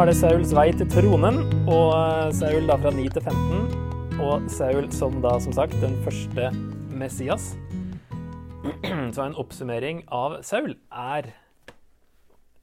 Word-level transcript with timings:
Nå 0.00 0.06
er 0.06 0.14
det 0.14 0.16
Sauls 0.16 0.52
vei 0.56 0.70
til 0.72 0.86
tronen, 0.88 1.42
og 1.68 1.90
eh, 1.92 2.30
Saul 2.32 2.64
da 2.70 2.78
fra 2.80 2.88
9 2.96 3.02
til 3.12 3.20
15. 3.20 4.14
Og 4.24 4.46
Saul 4.48 4.86
som 4.96 5.18
da, 5.20 5.34
som 5.44 5.52
sagt, 5.52 5.76
den 5.82 5.92
første 6.06 6.46
Messias. 6.96 7.50
Så 9.12 9.26
en 9.26 9.36
oppsummering 9.36 10.00
av 10.08 10.38
Saul 10.40 10.78
er 10.88 11.28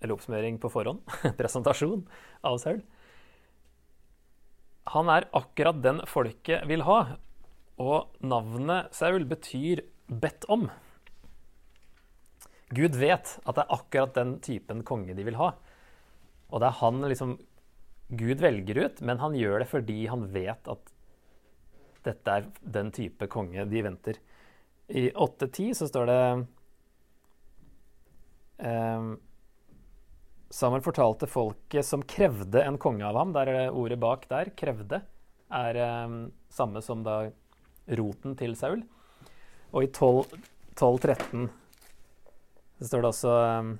Eller 0.02 0.16
oppsummering 0.16 0.58
på 0.58 0.72
forhånd. 0.80 1.06
Presentasjon 1.38 2.08
av 2.42 2.58
Saul. 2.64 2.82
Han 4.96 5.14
er 5.14 5.30
akkurat 5.38 5.86
den 5.86 6.02
folket 6.10 6.66
vil 6.66 6.88
ha. 6.90 7.00
Og 7.78 8.18
navnet 8.18 8.90
Saul 8.98 9.30
betyr 9.30 9.86
'bedt 10.10 10.50
om'. 10.50 10.72
Gud 12.74 12.98
vet 12.98 13.38
at 13.46 13.54
det 13.54 13.62
er 13.62 13.78
akkurat 13.78 14.18
den 14.18 14.40
typen 14.42 14.82
konge 14.82 15.14
de 15.14 15.30
vil 15.30 15.38
ha. 15.38 15.54
Og 16.48 16.62
det 16.62 16.70
er 16.70 16.80
han 16.82 17.04
liksom 17.08 17.38
Gud 18.08 18.40
velger 18.40 18.78
ut, 18.86 19.02
men 19.04 19.20
han 19.20 19.36
gjør 19.36 19.62
det 19.62 19.68
fordi 19.68 20.06
han 20.08 20.30
vet 20.32 20.70
at 20.72 20.94
dette 22.08 22.36
er 22.40 22.46
den 22.64 22.92
type 22.96 23.28
konge 23.32 23.66
de 23.68 23.84
venter. 23.84 24.20
I 24.88 25.10
8.10 25.12 25.74
så 25.76 25.88
står 25.90 26.08
det 26.08 26.22
eh, 28.64 29.10
Samuel 30.48 30.86
fortalte 30.86 31.28
folket 31.28 31.84
som 31.86 32.06
krevde 32.08 32.64
en 32.64 32.80
konge 32.80 33.04
av 33.04 33.20
ham. 33.20 33.34
Der 33.36 33.52
er 33.52 33.60
det 33.60 33.76
ordet 33.76 34.00
bak 34.00 34.24
der, 34.32 34.54
'krevde', 34.56 35.02
er 35.52 35.82
eh, 35.84 36.16
samme 36.48 36.82
som 36.82 37.04
da 37.04 37.26
roten 38.00 38.40
til 38.40 38.56
Saul. 38.56 38.86
Og 39.76 39.84
i 39.84 39.92
12.13 39.92 41.50
så 42.78 42.88
står 42.88 43.04
det 43.04 43.10
også 43.12 43.36
eh, 43.36 43.76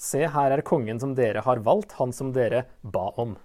Se, 0.00 0.24
her 0.26 0.54
er 0.54 0.64
kongen 0.66 1.00
som 1.00 1.14
dere 1.16 1.44
har 1.46 1.62
valgt, 1.64 1.96
han 2.00 2.12
som 2.12 2.32
dere 2.34 2.64
ba 2.82 3.10
om. 3.20 3.36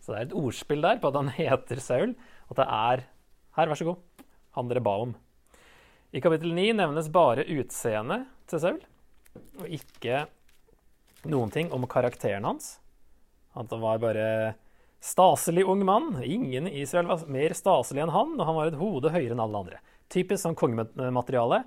Så 0.00 0.12
det 0.14 0.18
er 0.18 0.28
et 0.28 0.38
ordspill 0.40 0.84
der 0.84 1.00
på 1.00 1.10
at 1.10 1.18
han 1.20 1.32
heter 1.40 1.82
Saul, 1.82 2.14
og 2.48 2.56
at 2.56 2.62
det 2.62 2.68
er 2.68 3.08
Her, 3.58 3.66
vær 3.66 3.78
så 3.80 3.88
god. 3.88 4.26
Han 4.56 4.68
dere 4.70 4.82
ba 4.82 4.92
om. 5.02 5.16
I 6.14 6.20
kapittel 6.22 6.54
9 6.54 6.70
nevnes 6.78 7.08
bare 7.12 7.44
utseendet 7.50 8.28
til 8.50 8.62
Saul, 8.62 8.78
og 9.58 9.66
ikke 9.66 10.24
noen 11.30 11.50
ting 11.54 11.70
om 11.74 11.86
karakteren 11.90 12.46
hans. 12.46 12.78
At 13.58 13.70
han 13.74 13.82
var 13.82 14.00
bare 14.02 14.28
staselig 15.02 15.64
ung 15.66 15.84
mann. 15.84 16.22
Ingen 16.22 16.68
i 16.70 16.84
Israel 16.84 17.10
var 17.10 17.26
mer 17.26 17.54
staselig 17.58 18.04
enn 18.04 18.14
han, 18.14 18.36
og 18.38 18.46
han 18.46 18.58
var 18.58 18.70
et 18.70 18.78
hode 18.80 19.12
høyere 19.12 19.34
enn 19.34 19.42
alle 19.42 19.62
andre. 19.64 19.82
Typisk 20.10 20.44
sånn 20.44 20.58
kongemateriale 20.58 21.64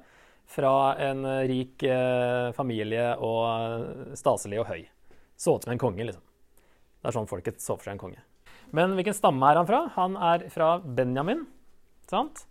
fra 0.50 0.94
en 1.02 1.24
rik 1.50 1.84
eh, 1.88 2.52
familie 2.58 3.14
og 3.24 4.16
staselig 4.20 4.62
og 4.62 4.70
høy. 4.70 4.84
Så 5.40 5.58
ut 5.58 5.66
som 5.66 5.74
en 5.74 5.82
konge, 5.82 6.06
liksom. 6.06 6.24
Det 7.02 7.10
er 7.10 7.16
sånn 7.18 7.30
folket 7.30 7.60
så 7.64 7.76
for 7.76 7.88
seg 7.88 7.98
en 7.98 8.04
konge. 8.04 8.22
Men 8.74 8.96
hvilken 8.98 9.16
stamme 9.16 9.50
er 9.50 9.60
han 9.60 9.70
fra? 9.70 9.84
Han 9.98 10.16
er 10.18 10.48
fra 10.54 10.78
Benjamin. 10.82 11.46
sant? 12.10 12.46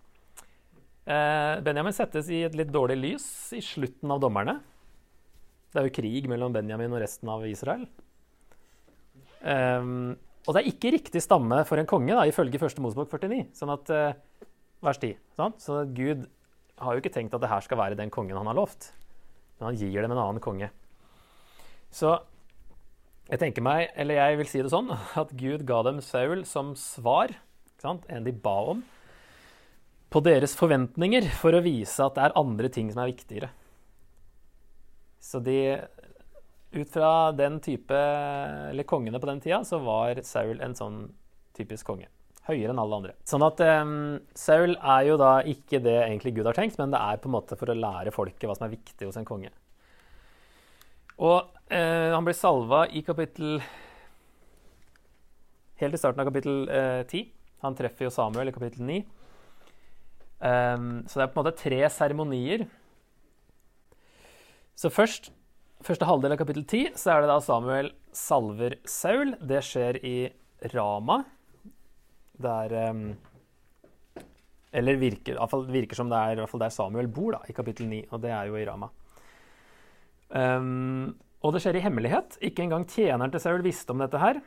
Eh, 1.03 1.61
Benjamin 1.67 1.95
settes 1.95 2.29
i 2.31 2.45
et 2.47 2.55
litt 2.55 2.70
dårlig 2.70 2.98
lys 3.01 3.27
i 3.57 3.63
slutten 3.65 4.11
av 4.15 4.20
dommerne. 4.23 4.61
Det 5.73 5.81
er 5.81 5.89
jo 5.89 5.97
krig 5.97 6.29
mellom 6.31 6.53
Benjamin 6.55 6.93
og 6.93 7.01
resten 7.03 7.31
av 7.33 7.47
Israel. 7.48 7.87
Um, 9.43 10.13
og 10.47 10.55
det 10.55 10.61
er 10.61 10.69
ikke 10.70 10.93
riktig 10.95 11.23
stamme 11.25 11.63
for 11.67 11.81
en 11.81 11.89
konge, 11.89 12.13
da, 12.15 12.27
ifølge 12.29 12.61
1. 12.61 12.79
Mosebok 12.85 13.11
49. 13.11 13.48
Sånn 13.57 13.73
at, 13.73 13.91
uh, 13.91 14.47
vers 14.85 15.01
10. 15.01 15.17
Sant? 15.39 15.59
Så 15.65 15.81
Gud 15.97 16.29
har 16.83 16.95
jo 16.95 17.03
ikke 17.03 17.15
tenkt 17.15 17.35
at 17.37 17.43
det 17.43 17.51
her 17.51 17.65
skal 17.65 17.81
være 17.81 17.98
den 17.98 18.13
kongen 18.13 18.37
han 18.39 18.51
har 18.51 18.59
lovt. 18.59 18.91
Men 19.59 19.70
han 19.70 19.79
gir 19.81 20.03
dem 20.03 20.15
en 20.15 20.23
annen 20.23 20.43
konge. 20.43 20.69
Så 21.93 22.17
jeg 23.31 23.41
tenker 23.41 23.65
meg, 23.65 23.93
eller 23.97 24.19
jeg 24.19 24.39
vil 24.41 24.51
si 24.51 24.63
det 24.65 24.73
sånn, 24.73 24.91
at 25.23 25.33
Gud 25.39 25.65
ga 25.69 25.83
dem 25.87 26.03
Saul 26.05 26.45
som 26.48 26.75
svar, 26.79 27.37
en 27.83 28.27
de 28.27 28.31
ba 28.31 28.55
om, 28.75 28.83
på 30.13 30.20
deres 30.23 30.53
forventninger 30.55 31.27
for 31.35 31.57
å 31.57 31.63
vise 31.65 32.05
at 32.05 32.15
det 32.15 32.27
er 32.29 32.37
andre 32.39 32.69
ting 32.70 32.93
som 32.93 33.03
er 33.03 33.11
viktigere. 33.11 33.49
Så 35.23 35.41
de 35.43 35.59
Ut 36.73 36.89
fra 36.89 37.33
den 37.37 37.59
type, 37.61 37.97
eller 38.73 38.87
kongene 38.89 39.19
på 39.20 39.29
den 39.29 39.43
tida, 39.45 39.59
så 39.61 39.77
var 39.85 40.17
Saul 40.25 40.57
en 40.64 40.73
sånn 40.73 41.03
typisk 41.53 41.85
konge. 41.85 42.07
Høyere 42.48 42.73
enn 42.75 42.80
alle 42.83 42.97
andre. 42.98 43.13
Sånn 43.29 43.45
at 43.47 43.61
um, 43.63 44.17
Saul 44.35 44.73
er 44.75 45.05
jo 45.07 45.19
da 45.20 45.36
ikke 45.47 45.79
det 45.83 45.95
egentlig 46.01 46.33
Gud 46.35 46.48
har 46.48 46.57
tenkt, 46.58 46.79
men 46.80 46.91
det 46.91 46.98
er 46.98 47.20
på 47.23 47.29
en 47.30 47.36
måte 47.36 47.58
for 47.58 47.70
å 47.70 47.77
lære 47.79 48.14
folket 48.14 48.48
hva 48.51 48.57
som 48.58 48.67
er 48.67 48.73
viktig 48.75 49.07
hos 49.07 49.19
en 49.20 49.29
konge. 49.29 49.53
Og 51.23 51.39
uh, 51.70 52.11
han 52.17 52.27
blir 52.27 52.35
salva 52.35 52.86
i 52.91 53.05
kapittel 53.07 53.61
Helt 55.83 55.97
i 55.97 55.98
starten 55.98 56.23
av 56.23 56.29
kapittel 56.29 56.67
uh, 56.70 57.02
10. 57.02 57.31
Han 57.64 57.75
treffer 57.79 58.07
jo 58.07 58.13
Samuel 58.14 58.51
i 58.51 58.55
kapittel 58.55 58.85
9. 58.86 59.01
Um, 60.42 60.91
så 61.07 61.19
det 61.19 61.25
er 61.25 61.31
på 61.33 61.39
en 61.39 61.42
måte 61.42 61.58
tre 61.58 61.81
seremonier. 61.91 62.64
Så 64.79 64.91
først, 64.95 65.31
første 65.83 66.07
halvdel 66.07 66.35
av 66.35 66.41
kapittel 66.42 66.67
10, 66.67 66.95
så 66.98 67.14
er 67.14 67.23
det 67.23 67.31
da 67.33 67.39
Samuel 67.42 67.91
salver 68.14 68.79
Saul. 68.86 69.35
Det 69.42 69.63
skjer 69.67 69.98
i 70.07 70.17
Rama 70.75 71.23
der 72.42 72.75
um, 72.91 73.05
Eller 74.73 74.97
virker, 75.01 75.39
virker 75.69 75.98
som 75.98 76.11
det 76.11 76.19
er 76.19 76.47
fall 76.48 76.63
der 76.64 76.73
Samuel 76.73 77.08
bor, 77.08 77.35
da, 77.36 77.42
i 77.48 77.53
kapittel 77.57 77.89
9, 77.91 78.07
og 78.11 78.23
det 78.23 78.30
er 78.33 78.48
jo 78.48 78.57
i 78.57 78.64
Rama. 78.64 78.89
Um, 80.33 81.13
og 81.45 81.52
det 81.52 81.61
skjer 81.61 81.77
i 81.77 81.85
hemmelighet. 81.85 82.39
Ikke 82.41 82.64
engang 82.64 82.86
tjeneren 82.89 83.33
til 83.33 83.42
Saul 83.42 83.64
visste 83.64 83.92
om 83.92 84.01
dette 84.01 84.20
her. 84.23 84.41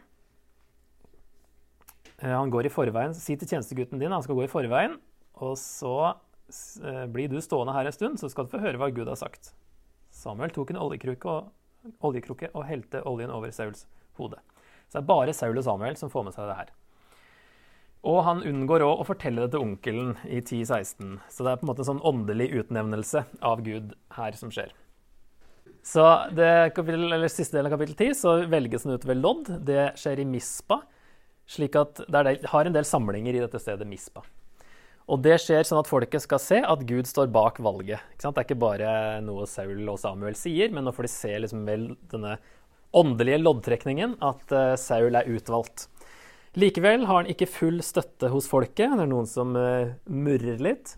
Uh, 2.23 2.31
han 2.31 2.49
går 2.53 2.69
i 2.69 2.73
forveien. 2.73 3.13
Si 3.13 3.35
til 3.37 3.51
tjenestegutten 3.51 4.01
din 4.01 4.15
han 4.15 4.25
skal 4.25 4.39
gå 4.39 4.47
i 4.47 4.51
forveien, 4.51 4.97
og 5.35 5.53
så 5.61 5.97
uh, 6.15 7.05
blir 7.13 7.29
du 7.29 7.37
stående 7.43 7.75
her 7.77 7.85
en 7.85 7.95
stund, 7.95 8.17
så 8.17 8.31
skal 8.31 8.47
du 8.47 8.55
få 8.55 8.63
høre 8.63 8.81
hva 8.81 8.89
Gud 8.95 9.11
har 9.11 9.19
sagt. 9.21 9.53
Samuel 10.15 10.53
tok 10.55 10.71
en 10.71 10.81
oljekrukke 10.81 11.29
og, 11.29 11.53
oljekrukke 12.07 12.49
og 12.55 12.65
helte 12.65 13.03
oljen 13.05 13.33
over 13.35 13.53
Sauls 13.53 13.85
hode. 14.17 14.39
Så 14.87 14.97
det 14.97 15.03
er 15.03 15.09
bare 15.11 15.33
Saul 15.35 15.57
og 15.59 15.65
Samuel 15.65 15.97
som 15.99 16.11
får 16.13 16.27
med 16.27 16.35
seg 16.35 16.49
det 16.49 16.57
her. 16.61 16.73
Og 18.05 18.21
han 18.27 18.43
unngår 18.45 18.83
òg 18.85 19.01
å 19.01 19.07
fortelle 19.07 19.45
det 19.45 19.55
til 19.55 19.63
onkelen 19.65 20.11
i 20.29 20.37
1016. 20.37 21.19
Så 21.31 21.45
det 21.45 21.51
er 21.51 21.61
på 21.61 21.65
en 21.65 21.71
måte 21.71 21.81
en 21.81 21.89
sånn 21.89 22.03
åndelig 22.05 22.51
utnevnelse 22.61 23.23
av 23.41 23.63
Gud 23.65 23.95
her 24.13 24.37
som 24.37 24.51
skjer. 24.53 24.73
Så 25.85 26.03
kapittel, 26.73 27.25
siste 27.29 27.57
delen 27.57 27.69
av 27.69 27.75
kapittel 27.75 27.97
10 28.11 28.17
så 28.17 28.35
velges 28.49 28.85
den 28.85 28.95
ut 28.97 29.05
ved 29.09 29.21
lodd. 29.21 29.49
Det 29.65 29.91
skjer 30.01 30.21
i 30.21 30.29
Mispa, 30.29 30.79
slik 31.49 31.77
at 31.81 32.01
det 32.09 32.39
har 32.49 32.69
en 32.69 32.77
del 32.77 32.87
samlinger 32.89 33.37
i 33.37 33.43
dette 33.43 33.61
stedet 33.61 33.85
Mispa. 33.89 34.25
Og 35.05 35.21
det 35.21 35.37
skjer 35.41 35.65
sånn 35.65 35.83
at 35.83 35.89
folket 35.89 36.23
skal 36.23 36.41
se 36.41 36.59
at 36.65 36.85
Gud 36.89 37.05
står 37.05 37.29
bak 37.33 37.59
valget. 37.61 38.01
Det 38.17 38.25
er 38.31 38.45
ikke 38.45 38.57
bare 38.57 38.93
noe 39.21 39.45
Saul 39.49 39.83
og 39.85 39.99
Samuel 40.01 40.37
sier, 40.37 40.73
men 40.73 40.85
nå 40.85 40.93
får 40.93 41.05
de 41.05 41.13
se 41.13 41.33
liksom 41.43 41.65
vel 41.69 41.91
denne 42.09 42.39
åndelige 42.95 43.41
loddtrekningen 43.43 44.17
at 44.25 44.55
eh, 44.55 44.73
Saul 44.81 45.17
er 45.19 45.29
utvalgt. 45.29 45.89
Likevel 46.55 47.03
har 47.03 47.17
han 47.19 47.27
ikke 47.27 47.49
full 47.51 47.81
støtte 47.83 48.29
hos 48.31 48.45
folket. 48.47 48.93
Det 48.95 49.03
er 49.03 49.09
noen 49.11 49.27
som 49.27 49.51
uh, 49.59 49.91
murrer 50.07 50.61
litt. 50.63 50.93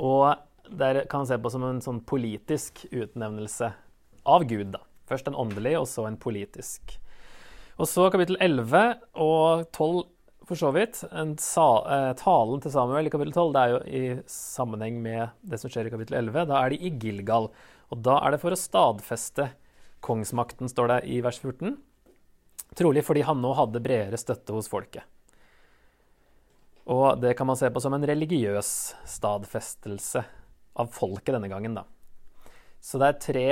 Og 0.00 0.32
der 0.70 1.02
kan 1.10 1.22
han 1.22 1.28
se 1.28 1.36
på 1.36 1.52
som 1.52 1.66
en 1.66 1.82
sånn 1.84 1.98
politisk 2.08 2.86
utnevnelse 2.88 3.68
av 4.24 4.46
Gud. 4.48 4.70
da. 4.72 4.80
Først 5.10 5.28
en 5.28 5.36
åndelig, 5.36 5.74
og 5.82 5.84
så 5.90 6.06
en 6.08 6.16
politisk. 6.20 6.96
Og 7.76 7.88
så 7.90 8.06
kapittel 8.12 8.38
11 8.40 8.96
og 9.20 9.66
12 9.76 10.08
for 10.48 10.58
så 10.58 10.72
vidt. 10.72 11.02
Eh, 11.04 12.12
talen 12.16 12.64
til 12.64 12.72
Samuel 12.72 13.10
i 13.10 13.12
kapittel 13.12 13.34
12 13.36 13.52
det 13.54 13.60
er 13.60 13.74
jo 13.74 13.82
i 13.84 14.02
sammenheng 14.30 15.02
med 15.04 15.36
det 15.44 15.60
som 15.60 15.72
skjer 15.72 15.90
i 15.90 15.92
kapittel 15.92 16.16
11. 16.16 16.48
Da 16.48 16.62
er 16.62 16.72
de 16.72 16.80
i 16.80 16.94
Gilgal. 16.96 17.50
Og 17.92 18.02
da 18.08 18.16
er 18.24 18.32
det 18.32 18.40
for 18.40 18.56
å 18.56 18.58
stadfeste 18.58 19.50
kongsmakten, 20.00 20.70
står 20.72 20.94
det 20.94 21.00
i 21.12 21.20
vers 21.24 21.40
14. 21.42 21.76
Trolig 22.78 23.02
fordi 23.06 23.24
han 23.26 23.40
nå 23.42 23.50
hadde 23.58 23.82
bredere 23.82 24.20
støtte 24.20 24.54
hos 24.54 24.70
folket. 24.70 25.02
Og 26.90 27.20
det 27.22 27.34
kan 27.38 27.46
man 27.46 27.58
se 27.58 27.70
på 27.70 27.82
som 27.82 27.94
en 27.94 28.06
religiøs 28.06 28.70
stadfestelse 29.06 30.22
av 30.80 30.90
folket 30.94 31.34
denne 31.36 31.50
gangen, 31.50 31.76
da. 31.76 31.84
Så 32.80 32.98
det 33.00 33.10
er 33.10 33.20
tre 33.20 33.48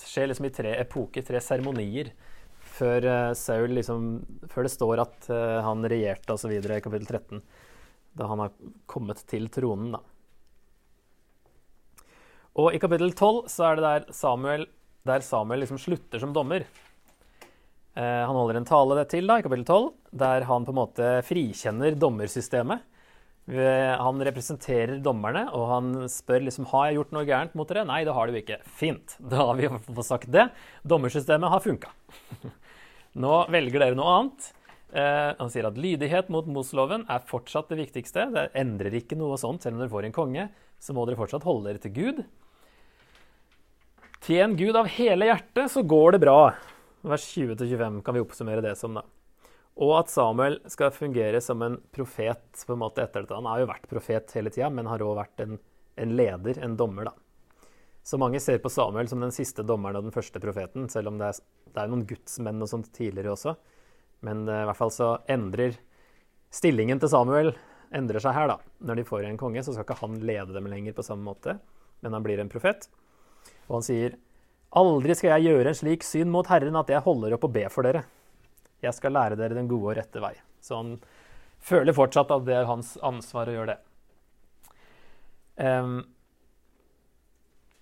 Det 0.00 0.08
skjer 0.08 0.30
liksom 0.30 0.48
i 0.48 0.52
tre 0.54 0.72
epoker, 0.80 1.22
tre 1.22 1.40
seremonier, 1.44 2.10
før 2.80 3.06
uh, 3.06 3.32
Saul 3.36 3.76
liksom 3.76 4.08
Før 4.50 4.66
det 4.66 4.72
står 4.72 5.02
at 5.04 5.28
uh, 5.30 5.60
han 5.66 5.84
regjerte 5.84 6.34
osv. 6.34 6.56
i 6.56 6.80
kapittel 6.82 7.06
13. 7.06 7.42
Da 8.16 8.26
han 8.26 8.42
har 8.42 8.54
kommet 8.90 9.22
til 9.30 9.46
tronen, 9.52 9.94
da. 9.94 10.00
Og 12.58 12.74
i 12.74 12.80
kapittel 12.82 13.12
12 13.14 13.46
så 13.52 13.68
er 13.68 13.78
det 13.78 13.84
der 13.86 14.14
Samuel, 14.16 14.66
der 15.06 15.22
Samuel 15.22 15.62
liksom 15.62 15.78
slutter 15.78 16.18
som 16.18 16.32
dommer. 16.34 16.66
Eh, 17.98 18.22
han 18.26 18.36
holder 18.36 18.60
en 18.60 18.68
tale 18.68 19.04
til 19.10 19.26
da, 19.26 19.40
i 19.40 19.44
kapittel 19.44 19.66
12, 19.66 19.88
der 20.22 20.46
han 20.46 20.66
på 20.66 20.74
en 20.74 20.78
måte 20.78 21.10
frikjenner 21.26 21.98
dommersystemet 21.98 22.86
Han 23.50 24.20
representerer 24.22 25.00
dommerne, 25.02 25.46
og 25.56 25.64
han 25.66 25.86
spør 26.12 26.44
liksom 26.46 26.68
har 26.70 26.86
jeg 26.86 27.00
gjort 27.00 27.14
noe 27.16 27.26
gærent 27.26 27.56
mot 27.58 27.66
dere. 27.66 27.82
Nei, 27.88 28.04
det 28.06 28.14
har 28.14 28.30
du 28.30 28.36
ikke. 28.38 28.60
Fint. 28.78 29.16
Da 29.32 29.48
har 29.48 29.58
vi 29.58 29.70
fått 29.88 30.06
sagt 30.06 30.30
det. 30.30 30.46
Dommersystemet 30.86 31.50
har 31.50 31.64
funka. 31.64 31.90
Nå 33.24 33.44
velger 33.50 33.82
dere 33.82 33.98
noe 33.98 34.16
annet. 34.20 34.50
Eh, 34.92 35.30
han 35.38 35.50
sier 35.50 35.66
at 35.66 35.78
lydighet 35.78 36.30
mot 36.30 36.46
Mosloven 36.46 37.08
er 37.10 37.26
fortsatt 37.26 37.72
det 37.72 37.80
viktigste. 37.80 38.28
Det 38.36 38.50
endrer 38.58 38.94
ikke 39.00 39.18
noe 39.18 39.38
sånt. 39.40 39.64
Selv 39.64 39.78
om 39.78 39.82
dere 39.82 39.92
får 39.96 40.06
en 40.06 40.14
konge, 40.14 40.46
så 40.78 40.94
må 40.94 41.08
dere 41.08 41.18
fortsatt 41.18 41.46
holde 41.48 41.72
dere 41.72 41.82
til 41.82 41.96
Gud. 41.96 42.22
Tjen 44.20 44.54
Gud 44.58 44.76
av 44.76 44.90
hele 44.94 45.30
hjertet, 45.30 45.72
så 45.72 45.82
går 45.82 46.14
det 46.14 46.22
bra. 46.22 46.52
Vers 47.00 47.24
20-25 47.36 48.02
kan 48.04 48.16
vi 48.16 48.20
oppsummere 48.20 48.64
det 48.64 48.74
som, 48.76 48.98
da. 48.98 49.04
Og 49.80 49.94
at 49.96 50.12
Samuel 50.12 50.58
skal 50.68 50.92
fungere 50.92 51.40
som 51.40 51.62
en 51.64 51.78
profet 51.94 52.64
på 52.66 52.74
en 52.74 52.82
måte 52.82 53.04
etter 53.04 53.24
dette. 53.24 53.36
Han 53.36 53.48
har 53.48 53.62
jo 53.62 53.70
vært 53.70 53.88
profet 53.88 54.34
hele 54.36 54.52
tida, 54.52 54.68
men 54.72 54.90
har 54.90 55.02
òg 55.04 55.16
vært 55.16 55.44
en, 55.44 55.56
en, 55.96 56.14
leder, 56.18 56.60
en 56.60 56.76
dommer, 56.76 57.08
da. 57.08 57.14
Så 58.04 58.18
mange 58.20 58.40
ser 58.40 58.60
på 58.60 58.72
Samuel 58.72 59.08
som 59.08 59.22
den 59.22 59.32
siste 59.32 59.64
dommeren 59.64 60.00
og 60.00 60.08
den 60.08 60.14
første 60.14 60.40
profeten, 60.42 60.88
selv 60.92 61.12
om 61.12 61.18
det 61.20 61.30
er, 61.30 61.40
det 61.70 61.82
er 61.82 61.90
noen 61.92 62.06
gudsmenn 62.08 62.64
og 62.64 62.70
sånt 62.72 62.92
tidligere 62.96 63.32
også. 63.32 63.54
Men 64.26 64.44
uh, 64.48 64.62
i 64.62 64.68
hvert 64.68 64.80
fall 64.80 64.92
så 64.92 65.10
endrer 65.30 65.76
stillingen 66.52 67.00
til 67.00 67.12
Samuel 67.12 67.52
endrer 67.96 68.22
seg 68.22 68.36
her, 68.36 68.50
da. 68.52 68.58
Når 68.86 69.00
de 69.00 69.06
får 69.08 69.26
en 69.28 69.40
konge, 69.40 69.62
så 69.64 69.74
skal 69.74 69.86
ikke 69.86 70.00
han 70.02 70.18
lede 70.24 70.56
dem 70.56 70.68
lenger 70.70 70.96
på 70.96 71.04
samme 71.06 71.26
måte, 71.26 71.56
men 72.04 72.16
han 72.16 72.24
blir 72.24 72.40
en 72.42 72.50
profet. 72.52 72.88
Og 73.68 73.78
han 73.78 73.86
sier, 73.86 74.16
'Aldri 74.70 75.16
skal 75.18 75.34
jeg 75.34 75.50
gjøre 75.50 75.72
en 75.72 75.78
slik 75.78 76.04
syn 76.06 76.30
mot 76.30 76.46
Herren 76.46 76.78
at 76.78 76.90
jeg 76.92 77.02
holder 77.02 77.34
opp 77.34 77.48
og 77.48 77.54
ber 77.54 77.70
for 77.74 77.86
dere.' 77.86 78.04
'Jeg 78.80 78.94
skal 78.94 79.12
lære 79.12 79.36
dere 79.36 79.56
den 79.58 79.68
gode 79.68 79.90
og 79.90 79.96
rette 79.98 80.22
vei.' 80.22 80.38
Så 80.60 80.76
han 80.76 80.98
føler 81.58 81.96
fortsatt 81.96 82.30
at 82.30 82.44
det 82.46 82.54
er 82.54 82.68
hans 82.68 82.96
ansvar 83.02 83.50
å 83.50 83.56
gjøre 83.56 83.74
det. 83.74 83.80
Um, 85.60 86.04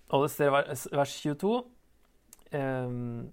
og 0.09 0.25
det 0.25 0.31
står 0.33 0.55
vers 0.97 1.13
22 1.21 1.51
um, 2.57 3.29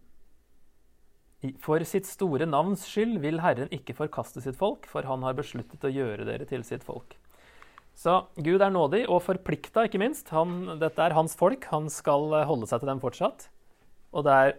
For 1.63 1.83
sitt 1.89 2.07
store 2.07 2.47
navns 2.47 2.85
skyld 2.87 3.19
vil 3.25 3.41
Herren 3.43 3.73
ikke 3.75 3.97
forkaste 3.97 4.43
sitt 4.45 4.59
folk, 4.61 4.87
for 4.91 5.09
han 5.09 5.25
har 5.27 5.39
besluttet 5.39 5.85
å 5.87 5.93
gjøre 5.93 6.29
dere 6.29 6.47
til 6.49 6.63
sitt 6.67 6.85
folk. 6.87 7.17
Så 7.97 8.19
Gud 8.37 8.61
er 8.61 8.73
nådig 8.73 9.07
og 9.09 9.23
forplikta, 9.25 9.87
ikke 9.87 10.01
minst. 10.03 10.29
Han, 10.37 10.79
dette 10.83 11.01
er 11.01 11.17
hans 11.17 11.37
folk. 11.39 11.65
Han 11.73 11.89
skal 11.93 12.29
eh, 12.37 12.49
holde 12.49 12.69
seg 12.69 12.83
til 12.83 12.91
dem 12.91 13.01
fortsatt. 13.01 13.49
Og 14.13 14.27
det 14.27 14.35
er 14.37 14.53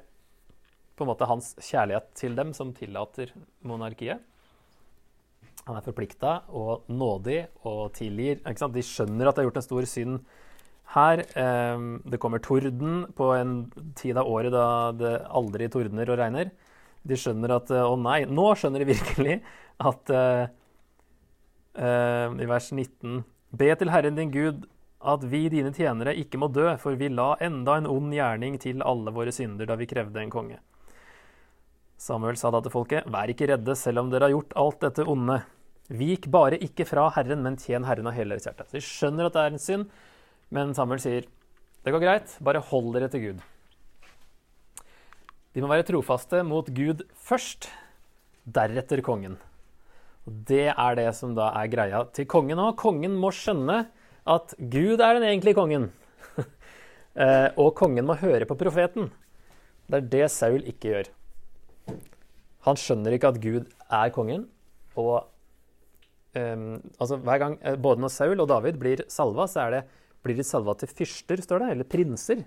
på 0.98 1.06
en 1.06 1.12
måte 1.12 1.30
hans 1.30 1.52
kjærlighet 1.62 2.10
til 2.18 2.34
dem 2.38 2.56
som 2.58 2.74
tillater 2.74 3.36
monarkiet. 3.62 4.24
Han 5.68 5.78
er 5.78 5.86
forplikta 5.86 6.40
og 6.56 6.88
nådig 6.90 7.44
og 7.68 7.92
tilgir. 7.98 8.42
De 8.42 8.84
skjønner 8.86 9.30
at 9.30 9.38
det 9.38 9.44
har 9.44 9.50
gjort 9.50 9.62
en 9.62 9.68
stor 9.68 9.88
synd 9.90 10.20
her. 10.96 11.22
Ehm, 11.38 11.90
det 12.08 12.22
kommer 12.24 12.42
torden 12.42 13.04
på 13.14 13.32
en 13.36 13.58
tid 14.00 14.18
av 14.18 14.32
året 14.32 14.56
da 14.56 14.68
det 14.96 15.16
aldri 15.28 15.68
tordner 15.70 16.10
og 16.10 16.22
regner. 16.24 16.54
De 17.08 17.20
skjønner 17.20 17.60
at 17.60 17.70
Å 17.70 17.94
nei, 18.00 18.24
nå 18.26 18.48
skjønner 18.58 18.82
de 18.82 18.94
virkelig 18.96 19.42
at 19.92 20.10
eh, 20.16 20.48
i 21.78 22.48
vers 22.50 22.72
19. 22.74 23.22
Be 23.58 23.68
til 23.78 23.92
Herren 23.94 24.18
din 24.18 24.32
Gud 24.34 24.66
at 24.98 25.24
vi, 25.30 25.44
dine 25.52 25.70
tjenere, 25.76 26.16
ikke 26.18 26.40
må 26.42 26.50
dø, 26.50 26.72
for 26.82 26.98
vi 26.98 27.10
la 27.14 27.36
enda 27.44 27.78
en 27.78 27.90
ond 27.90 28.16
gjerning 28.16 28.58
til 28.62 28.82
alle 28.82 29.14
våre 29.14 29.34
synder 29.36 29.70
da 29.70 29.78
vi 29.78 29.88
krevde 29.90 30.24
en 30.24 30.34
konge. 30.34 30.58
Samuel 32.02 32.38
sa 32.38 32.52
da 32.54 32.62
til 32.62 32.74
folket, 32.74 33.08
vær 33.10 33.30
ikke 33.30 33.48
redde, 33.50 33.76
selv 33.78 34.04
om 34.04 34.12
dere 34.12 34.28
har 34.28 34.36
gjort 34.36 34.58
alt 34.60 34.84
dette 34.86 35.06
onde. 35.10 35.40
Vik 35.88 36.28
bare 36.34 36.60
ikke 36.62 36.86
fra 36.86 37.08
Herren, 37.16 37.42
men 37.46 37.58
tjen 37.62 37.88
Herren 37.88 38.10
av 38.10 38.18
hele 38.18 38.36
deres 38.36 38.50
hjerte. 38.50 38.68
Så 38.68 38.78
de 38.78 38.86
skjønner 38.86 39.30
at 39.30 39.38
det 39.38 39.44
er 39.44 39.56
en 39.56 39.64
synd, 39.64 39.94
men 40.54 40.74
Samuel 40.78 41.02
sier, 41.04 41.30
det 41.86 41.94
går 41.94 42.04
greit, 42.04 42.38
bare 42.44 42.62
hold 42.70 42.92
dere 42.98 43.10
til 43.14 43.24
Gud. 43.24 43.44
De 45.56 45.64
må 45.64 45.72
være 45.72 45.88
trofaste 45.88 46.44
mot 46.46 46.68
Gud 46.70 47.06
først, 47.26 47.70
deretter 48.46 49.02
kongen. 49.06 49.40
Og 50.28 50.42
Det 50.48 50.68
er 50.74 50.98
det 51.00 51.08
som 51.16 51.36
da 51.38 51.52
er 51.56 51.72
greia 51.72 52.04
til 52.16 52.28
kongen 52.30 52.60
òg. 52.60 52.76
Kongen 52.80 53.16
må 53.20 53.32
skjønne 53.32 53.86
at 54.28 54.54
Gud 54.60 55.00
er 55.00 55.18
den 55.18 55.30
egentlige 55.32 55.58
kongen. 55.58 55.90
Eh, 57.18 57.48
og 57.58 57.72
kongen 57.74 58.06
må 58.06 58.14
høre 58.22 58.46
på 58.46 58.54
profeten. 58.54 59.08
Det 59.90 59.98
er 59.98 60.10
det 60.12 60.26
Saul 60.30 60.60
ikke 60.70 60.92
gjør. 60.92 61.08
Han 62.68 62.78
skjønner 62.78 63.16
ikke 63.16 63.32
at 63.32 63.40
Gud 63.42 63.72
er 63.90 64.12
kongen. 64.14 64.44
Og 64.94 65.26
um, 66.38 66.76
altså 67.00 67.18
hver 67.18 67.42
gang, 67.42 67.56
eh, 67.66 67.74
Både 67.74 68.04
når 68.04 68.14
Saul 68.14 68.44
og 68.44 68.52
David 68.52 68.78
blir 68.78 69.02
salva, 69.10 69.48
så 69.50 69.66
det, 69.74 69.82
blir 70.22 70.38
de 70.38 70.46
salva 70.46 70.78
til 70.78 70.94
fyrster, 70.94 71.42
står 71.42 71.64
det, 71.64 71.72
eller 71.74 71.90
prinser. 71.90 72.46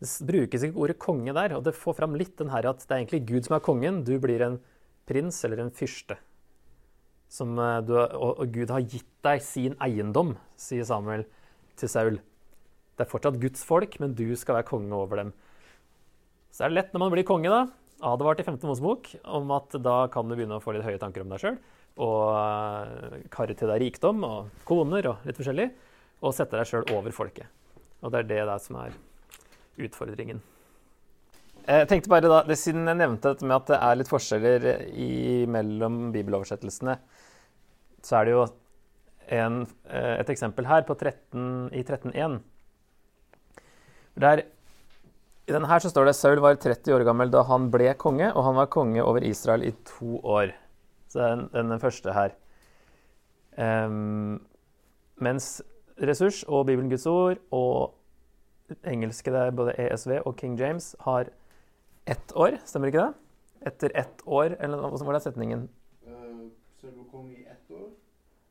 Det 0.00 0.10
brukes 0.32 0.64
ikke 0.64 0.80
ordet 0.80 0.96
konge 1.04 1.36
der, 1.36 1.58
og 1.58 1.68
det 1.68 1.76
får 1.76 1.98
fram 2.00 2.16
litt 2.16 2.38
den 2.40 2.56
her 2.56 2.70
at 2.72 2.86
det 2.86 2.88
er 2.88 3.02
egentlig 3.02 3.26
Gud 3.28 3.50
som 3.50 3.58
er 3.58 3.66
kongen. 3.68 4.00
Du 4.08 4.16
blir 4.22 4.48
en 4.48 4.62
prins 5.08 5.40
eller 5.46 5.64
en 5.64 5.72
fyrste. 5.74 6.18
Som 7.32 7.58
eh, 7.58 7.80
du, 7.86 7.94
og, 7.98 8.40
og 8.40 8.52
Gud 8.54 8.72
har 8.74 8.84
gitt 8.84 9.10
deg 9.26 9.42
sin 9.44 9.78
eiendom, 9.82 10.34
sier 10.60 10.86
Samuel 10.88 11.26
til 11.80 11.90
Saul. 11.90 12.20
Det 12.94 13.06
er 13.06 13.10
fortsatt 13.10 13.40
Guds 13.42 13.64
folk, 13.66 13.96
men 14.02 14.14
du 14.14 14.26
skal 14.38 14.60
være 14.60 14.68
konge 14.68 14.94
over 14.94 15.22
dem. 15.22 15.32
Så 16.54 16.64
er 16.64 16.70
det 16.70 16.78
lett 16.78 16.92
når 16.94 17.02
man 17.02 17.14
blir 17.16 17.26
konge, 17.26 17.50
da, 17.50 17.64
advart 18.06 18.42
i 18.42 18.46
5. 18.46 18.60
Mosebok 18.62 19.10
om 19.24 19.50
at 19.56 19.74
da 19.82 20.04
kan 20.12 20.28
du 20.28 20.36
begynne 20.36 20.60
å 20.60 20.62
få 20.62 20.76
litt 20.76 20.86
høye 20.86 21.00
tanker 21.02 21.24
om 21.24 21.32
deg 21.34 21.42
sjøl. 21.42 21.58
Og 22.04 22.20
uh, 22.34 23.18
karre 23.34 23.54
til 23.58 23.70
deg 23.70 23.82
rikdom 23.82 24.22
og 24.26 24.62
koner 24.66 25.10
og 25.10 25.26
litt 25.26 25.38
forskjellig. 25.38 25.68
Og 26.22 26.34
sette 26.36 26.58
deg 26.58 26.70
sjøl 26.70 26.86
over 26.94 27.14
folket. 27.14 27.50
Og 28.02 28.14
det 28.14 28.22
er 28.22 28.30
det 28.30 28.42
der 28.46 28.62
som 28.62 28.78
er 28.82 28.94
utfordringen. 29.82 30.42
Jeg 31.64 31.88
tenkte 31.88 32.10
bare 32.12 32.28
da, 32.28 32.42
det 32.44 32.58
Siden 32.60 32.88
jeg 32.90 32.98
nevnte 32.98 33.30
dette 33.32 33.46
med 33.48 33.56
at 33.56 33.70
det 33.70 33.76
er 33.80 33.96
litt 33.96 34.10
forskjeller 34.10 34.66
i, 34.92 35.44
mellom 35.48 36.10
bibeloversettelsene, 36.12 36.98
så 38.04 38.18
er 38.18 38.26
det 38.26 38.34
jo 38.34 38.42
en, 39.32 39.62
eh, 39.88 40.18
et 40.20 40.32
eksempel 40.34 40.68
her 40.68 40.84
13, 40.84 41.70
i 41.72 41.80
13.1. 41.82 42.42
Der, 44.20 44.42
I 45.48 45.52
denne 45.52 45.70
her 45.70 45.80
så 45.80 45.88
står 45.88 46.10
det 46.10 46.16
Saul 46.18 46.42
var 46.44 46.60
30 46.60 46.92
år 46.92 47.04
gammel 47.08 47.32
da 47.32 47.42
han 47.48 47.70
ble 47.72 47.94
konge, 47.96 48.28
og 48.34 48.44
han 48.44 48.58
var 48.60 48.68
konge 48.72 49.02
over 49.02 49.24
Israel 49.24 49.64
i 49.64 49.72
to 49.88 50.20
år. 50.20 50.52
Så 51.08 51.18
det 51.18 51.24
er 51.24 51.36
den, 51.36 51.70
den 51.72 51.80
første 51.80 52.12
her. 52.12 52.34
Um, 53.56 54.42
mens 55.16 55.62
ressurs 56.02 56.42
og 56.44 56.66
Bibelen 56.66 56.90
Guds 56.90 57.06
ord 57.06 57.38
og 57.54 57.94
engelske, 58.84 59.30
det 59.30 59.40
er 59.40 59.56
både 59.56 59.76
ESV 59.78 60.18
og 60.24 60.36
King 60.36 60.58
James, 60.60 60.96
har 61.00 61.30
ett 62.04 62.34
år, 62.36 62.58
stemmer 62.68 62.92
ikke 62.92 63.04
det? 63.04 63.68
Etter 63.70 63.94
ett 63.96 64.24
år, 64.26 64.56
eller 64.60 64.82
hva 64.82 65.06
var 65.08 65.16
det 65.16 65.24
setningen? 65.24 65.68
Uh, 66.04 66.50
så 66.80 66.90
du 66.90 66.98
var 66.98 67.06
konge 67.12 67.32
i 67.38 67.46
ett 67.48 67.70
år? 67.72 67.88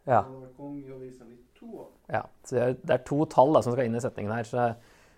Ja. 0.10 0.24
Kong 0.58 0.80
i 0.80 1.38
to 1.60 1.68
år? 1.80 1.92
Ja, 2.12 2.26
så 2.44 2.74
det 2.74 2.92
er 2.92 3.04
to 3.08 3.24
tall 3.32 3.54
da, 3.56 3.62
som 3.64 3.76
skal 3.76 3.88
inn 3.88 3.96
i 3.96 4.02
setningen 4.04 4.34
her. 4.36 4.48
Så 4.48 4.74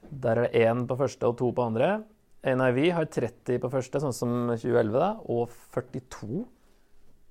der 0.09 0.41
er 0.41 0.45
det 0.45 0.65
én 0.67 0.85
på 0.87 0.97
første 0.99 1.31
og 1.31 1.37
to 1.39 1.49
på 1.55 1.65
andre. 1.65 2.03
NIV 2.45 2.91
har 2.93 3.07
30 3.09 3.57
på 3.63 3.71
første, 3.73 4.01
sånn 4.03 4.13
som 4.13 4.33
2011, 4.51 4.99
da, 5.01 5.09
og 5.25 5.49
42 5.73 6.43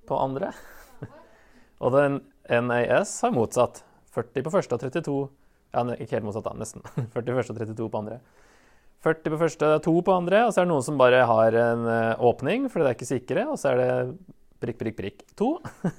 på 0.09 0.17
andre. 0.19 0.51
og 1.83 1.95
den 1.95 2.19
NAS 2.67 3.15
har 3.23 3.35
motsatt. 3.35 3.85
40 4.15 4.43
på 4.43 4.53
første 4.53 4.75
og 4.75 4.83
32 4.83 5.15
Ja, 5.75 5.81
ikke 5.91 6.15
helt 6.15 6.27
motsatt, 6.27 6.45
da. 6.47 6.55
Nesten. 6.59 6.83
40 7.15 7.31
på 7.31 7.39
første 7.39 7.55
og 7.55 7.61
32 7.63 7.87
på 7.91 8.03
andre. 8.03 8.19
40 9.05 9.33
på 9.33 9.39
første, 9.39 9.67
det 9.67 9.79
er 9.79 9.83
to 9.85 9.93
på 10.01 10.13
andre, 10.15 10.45
og 10.47 10.53
så 10.53 10.61
er 10.61 10.65
det 10.65 10.73
noen 10.73 10.85
som 10.85 10.97
bare 10.99 11.25
har 11.29 11.57
en 11.61 11.83
uh, 11.85 12.23
åpning, 12.25 12.65
fordi 12.73 12.85
det 12.85 12.91
er 12.91 12.97
ikke 12.97 13.09
sikre, 13.11 13.43
og 13.51 13.59
så 13.61 13.73
er 13.73 13.81
det 13.81 13.89
prikk, 14.63 14.79
prikk, 14.81 14.97
prikk 14.97 15.25
to. 15.37 15.51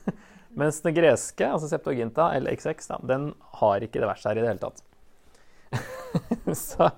Mens 0.58 0.80
den 0.82 0.96
greske, 0.96 1.46
altså 1.46 1.68
Septuaginta, 1.70 2.30
eller 2.34 2.56
XX, 2.56 2.90
da, 2.90 2.98
den 3.06 3.28
har 3.60 3.84
ikke 3.84 4.02
det 4.02 4.08
verset 4.08 4.30
her 4.30 4.40
i 4.40 4.44
det 4.44 4.50
hele 4.50 4.64
tatt. 4.64 4.82
så 6.66 6.90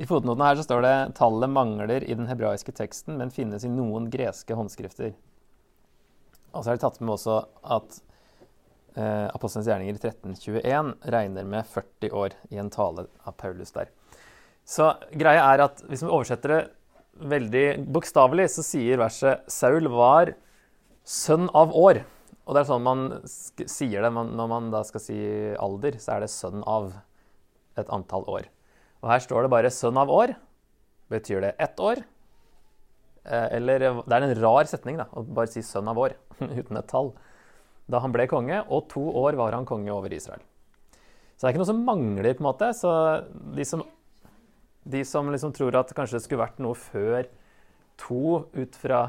i 0.00 0.06
fotnoten 0.08 0.42
her 0.44 0.56
så 0.56 0.64
står 0.64 0.84
det 0.84 0.94
tallet 1.18 1.52
mangler 1.52 2.04
i 2.04 2.14
den 2.16 2.28
hebraiske 2.28 2.72
teksten, 2.76 3.18
men 3.20 3.32
finnes 3.32 3.64
i 3.64 3.72
noen 3.72 4.08
greske 4.12 4.56
håndskrifter. 4.56 5.12
Og 6.50 6.64
så 6.64 6.72
er 6.72 6.78
det 6.78 6.84
tatt 6.86 6.98
med 7.04 7.14
også 7.14 7.36
at 7.76 8.00
eh, 8.96 9.28
Apostelens 9.28 9.68
gjerninger 9.68 10.00
1321 10.00 10.94
regner 11.14 11.48
med 11.52 11.68
40 11.68 12.16
år 12.16 12.36
i 12.50 12.58
en 12.62 12.72
tale 12.72 13.06
av 13.22 13.36
Paulus 13.38 13.76
der. 13.76 13.92
Så 14.70 14.92
greia 15.18 15.48
er 15.50 15.64
at 15.66 15.82
hvis 15.88 16.04
vi 16.04 16.12
oversetter 16.12 16.54
det 16.54 16.60
veldig 17.30 17.66
bokstavelig, 17.90 18.46
så 18.54 18.64
sier 18.64 19.00
verset 19.00 19.42
Saul 19.50 19.88
var 19.90 20.34
sønn 21.06 21.48
av 21.56 21.74
år. 21.74 22.04
Og 22.46 22.54
det 22.54 22.62
er 22.62 22.68
sånn 22.70 22.86
man 22.86 23.02
sier 23.26 24.06
det 24.06 24.12
når 24.14 24.50
man 24.50 24.70
da 24.72 24.84
skal 24.86 25.02
si 25.02 25.18
alder, 25.58 25.98
så 26.02 26.16
er 26.16 26.24
det 26.24 26.32
sønn 26.32 26.62
av 26.66 26.92
et 27.78 27.90
antall 27.94 28.26
år. 28.30 28.48
Og 29.00 29.10
her 29.10 29.22
står 29.24 29.46
det 29.46 29.52
bare 29.52 29.70
'sønn 29.72 29.96
av 29.96 30.10
år'. 30.12 30.34
Betyr 31.10 31.40
det 31.40 31.54
ett 31.58 31.80
år? 31.80 32.04
Eh, 33.24 33.48
eller 33.56 33.78
Det 33.78 34.12
er 34.12 34.22
en 34.22 34.42
rar 34.42 34.64
setning 34.64 34.96
da, 34.96 35.06
å 35.12 35.22
bare 35.22 35.46
si 35.46 35.60
'sønn 35.60 35.88
av 35.88 35.96
år' 35.96 36.16
uten 36.40 36.76
et 36.76 36.88
tall. 36.88 37.14
da 37.90 37.98
han 37.98 38.12
ble 38.12 38.26
konge, 38.28 38.64
og 38.70 38.88
to 38.88 39.00
år 39.02 39.34
var 39.34 39.50
han 39.50 39.66
konge 39.66 39.90
over 39.90 40.12
Israel. 40.12 40.38
Så 41.36 41.42
det 41.42 41.48
er 41.48 41.52
ikke 41.54 41.62
noe 41.64 41.72
som 41.72 41.84
mangler, 41.84 42.34
på 42.34 42.44
en 42.44 42.46
måte. 42.46 42.68
Så 42.70 42.90
de 43.56 43.64
som, 43.64 43.82
de 44.84 45.04
som 45.04 45.28
liksom 45.30 45.52
tror 45.56 45.76
at 45.80 45.92
kanskje 45.96 46.18
det 46.18 46.24
skulle 46.24 46.44
vært 46.44 46.60
noe 46.62 46.78
før 46.78 47.28
to, 48.00 48.46
ut 48.56 48.78
fra 48.80 49.02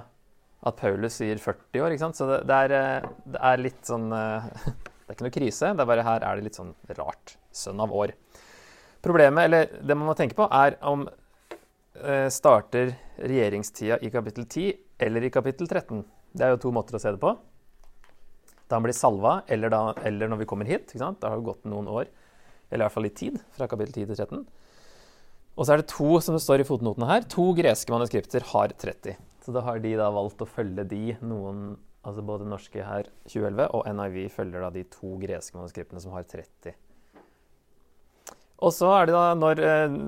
at 0.61 0.77
Paulus 0.77 1.17
sier 1.17 1.39
40 1.41 1.81
år, 1.81 1.93
ikke 1.93 2.03
sant? 2.03 2.19
Så 2.19 2.27
det, 2.29 2.41
det, 2.49 2.57
er, 2.67 2.73
eh, 2.77 3.11
det 3.33 3.41
er, 3.49 3.63
litt 3.65 3.81
sånn 3.87 4.11
eh, 4.13 4.49
Det 5.01 5.13
er 5.13 5.17
ikke 5.17 5.25
noe 5.25 5.35
krise, 5.35 5.71
det 5.75 5.83
er 5.83 5.89
bare 5.89 6.03
her 6.07 6.23
er 6.23 6.37
det 6.37 6.45
litt 6.45 6.57
sånn 6.59 6.69
rart. 6.95 7.33
Sønn 7.51 7.81
av 7.83 7.91
år. 7.91 8.13
Problemet, 9.03 9.43
eller 9.49 9.65
det 9.81 9.97
man 9.97 10.07
må 10.07 10.13
tenke 10.15 10.37
på, 10.37 10.45
er 10.55 10.77
om 10.87 11.03
eh, 11.99 12.29
starter 12.31 12.93
regjeringstida 13.19 13.97
i 14.05 14.11
kapittel 14.13 14.45
10 14.45 14.69
eller 15.03 15.25
i 15.27 15.31
kapittel 15.33 15.67
13. 15.67 16.05
Det 16.31 16.45
er 16.45 16.53
jo 16.53 16.61
to 16.63 16.71
måter 16.71 16.95
å 16.95 17.01
se 17.01 17.11
det 17.11 17.19
på. 17.19 17.33
Da 18.71 18.77
han 18.77 18.85
blir 18.85 18.95
salva, 18.95 19.41
eller, 19.51 19.73
da, 19.73 19.81
eller 20.07 20.31
når 20.31 20.45
vi 20.45 20.47
kommer 20.47 20.69
hit. 20.69 20.87
ikke 20.87 21.01
sant? 21.01 21.19
Da 21.19 21.33
har 21.33 21.41
det 21.41 21.49
gått 21.49 21.67
noen 21.67 21.89
år, 21.91 22.07
eller 22.69 22.85
i 22.85 22.85
hvert 22.85 22.95
fall 22.95 23.07
litt 23.09 23.19
tid, 23.19 23.41
fra 23.57 23.67
kapittel 23.67 24.05
10 24.05 24.13
til 24.13 24.21
13. 24.21 24.45
Og 25.61 25.67
så 25.67 25.75
er 25.75 25.83
det 25.83 25.91
to 25.91 26.15
som 26.25 26.33
det 26.33 26.41
står 26.41 26.63
i 26.63 26.65
fotnotene 26.65 27.05
her, 27.05 27.25
to 27.29 27.51
greske 27.53 27.93
manuskripter 27.93 28.41
har 28.49 28.71
30. 28.81 29.19
Så 29.45 29.53
da 29.53 29.61
har 29.61 29.77
de 29.83 29.91
da 29.99 30.07
valgt 30.09 30.41
å 30.41 30.47
følge 30.49 30.87
de, 30.89 31.01
noen, 31.21 31.75
altså 32.01 32.23
både 32.25 32.47
norske 32.49 32.81
her 32.81 33.11
2011 33.29 33.67
og 33.77 33.85
NIV 33.99 34.17
følger 34.33 34.65
da 34.65 34.71
de 34.73 34.83
to 34.89 35.19
greske 35.21 35.59
manuskriptene 35.59 36.01
som 36.01 36.15
har 36.17 36.25
30. 36.25 36.73
Og 38.65 38.73
så 38.73 38.89
er 38.95 39.05
det 39.05 39.13
da 39.13 39.27
når 39.37 39.61
eh, 39.67 39.99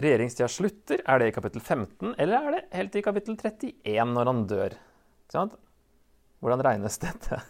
regjeringstida 0.00 0.48
slutter, 0.48 1.04
er 1.04 1.20
det 1.20 1.28
i 1.28 1.36
kapittel 1.36 1.60
15, 1.60 2.14
eller 2.16 2.38
er 2.38 2.56
det 2.56 2.64
helt 2.80 2.96
i 2.96 3.04
kapittel 3.04 3.36
31 3.36 4.16
når 4.16 4.32
han 4.32 4.42
dør? 4.48 4.78
Hvordan 6.40 6.64
regnes 6.64 6.96
dette? 7.04 7.42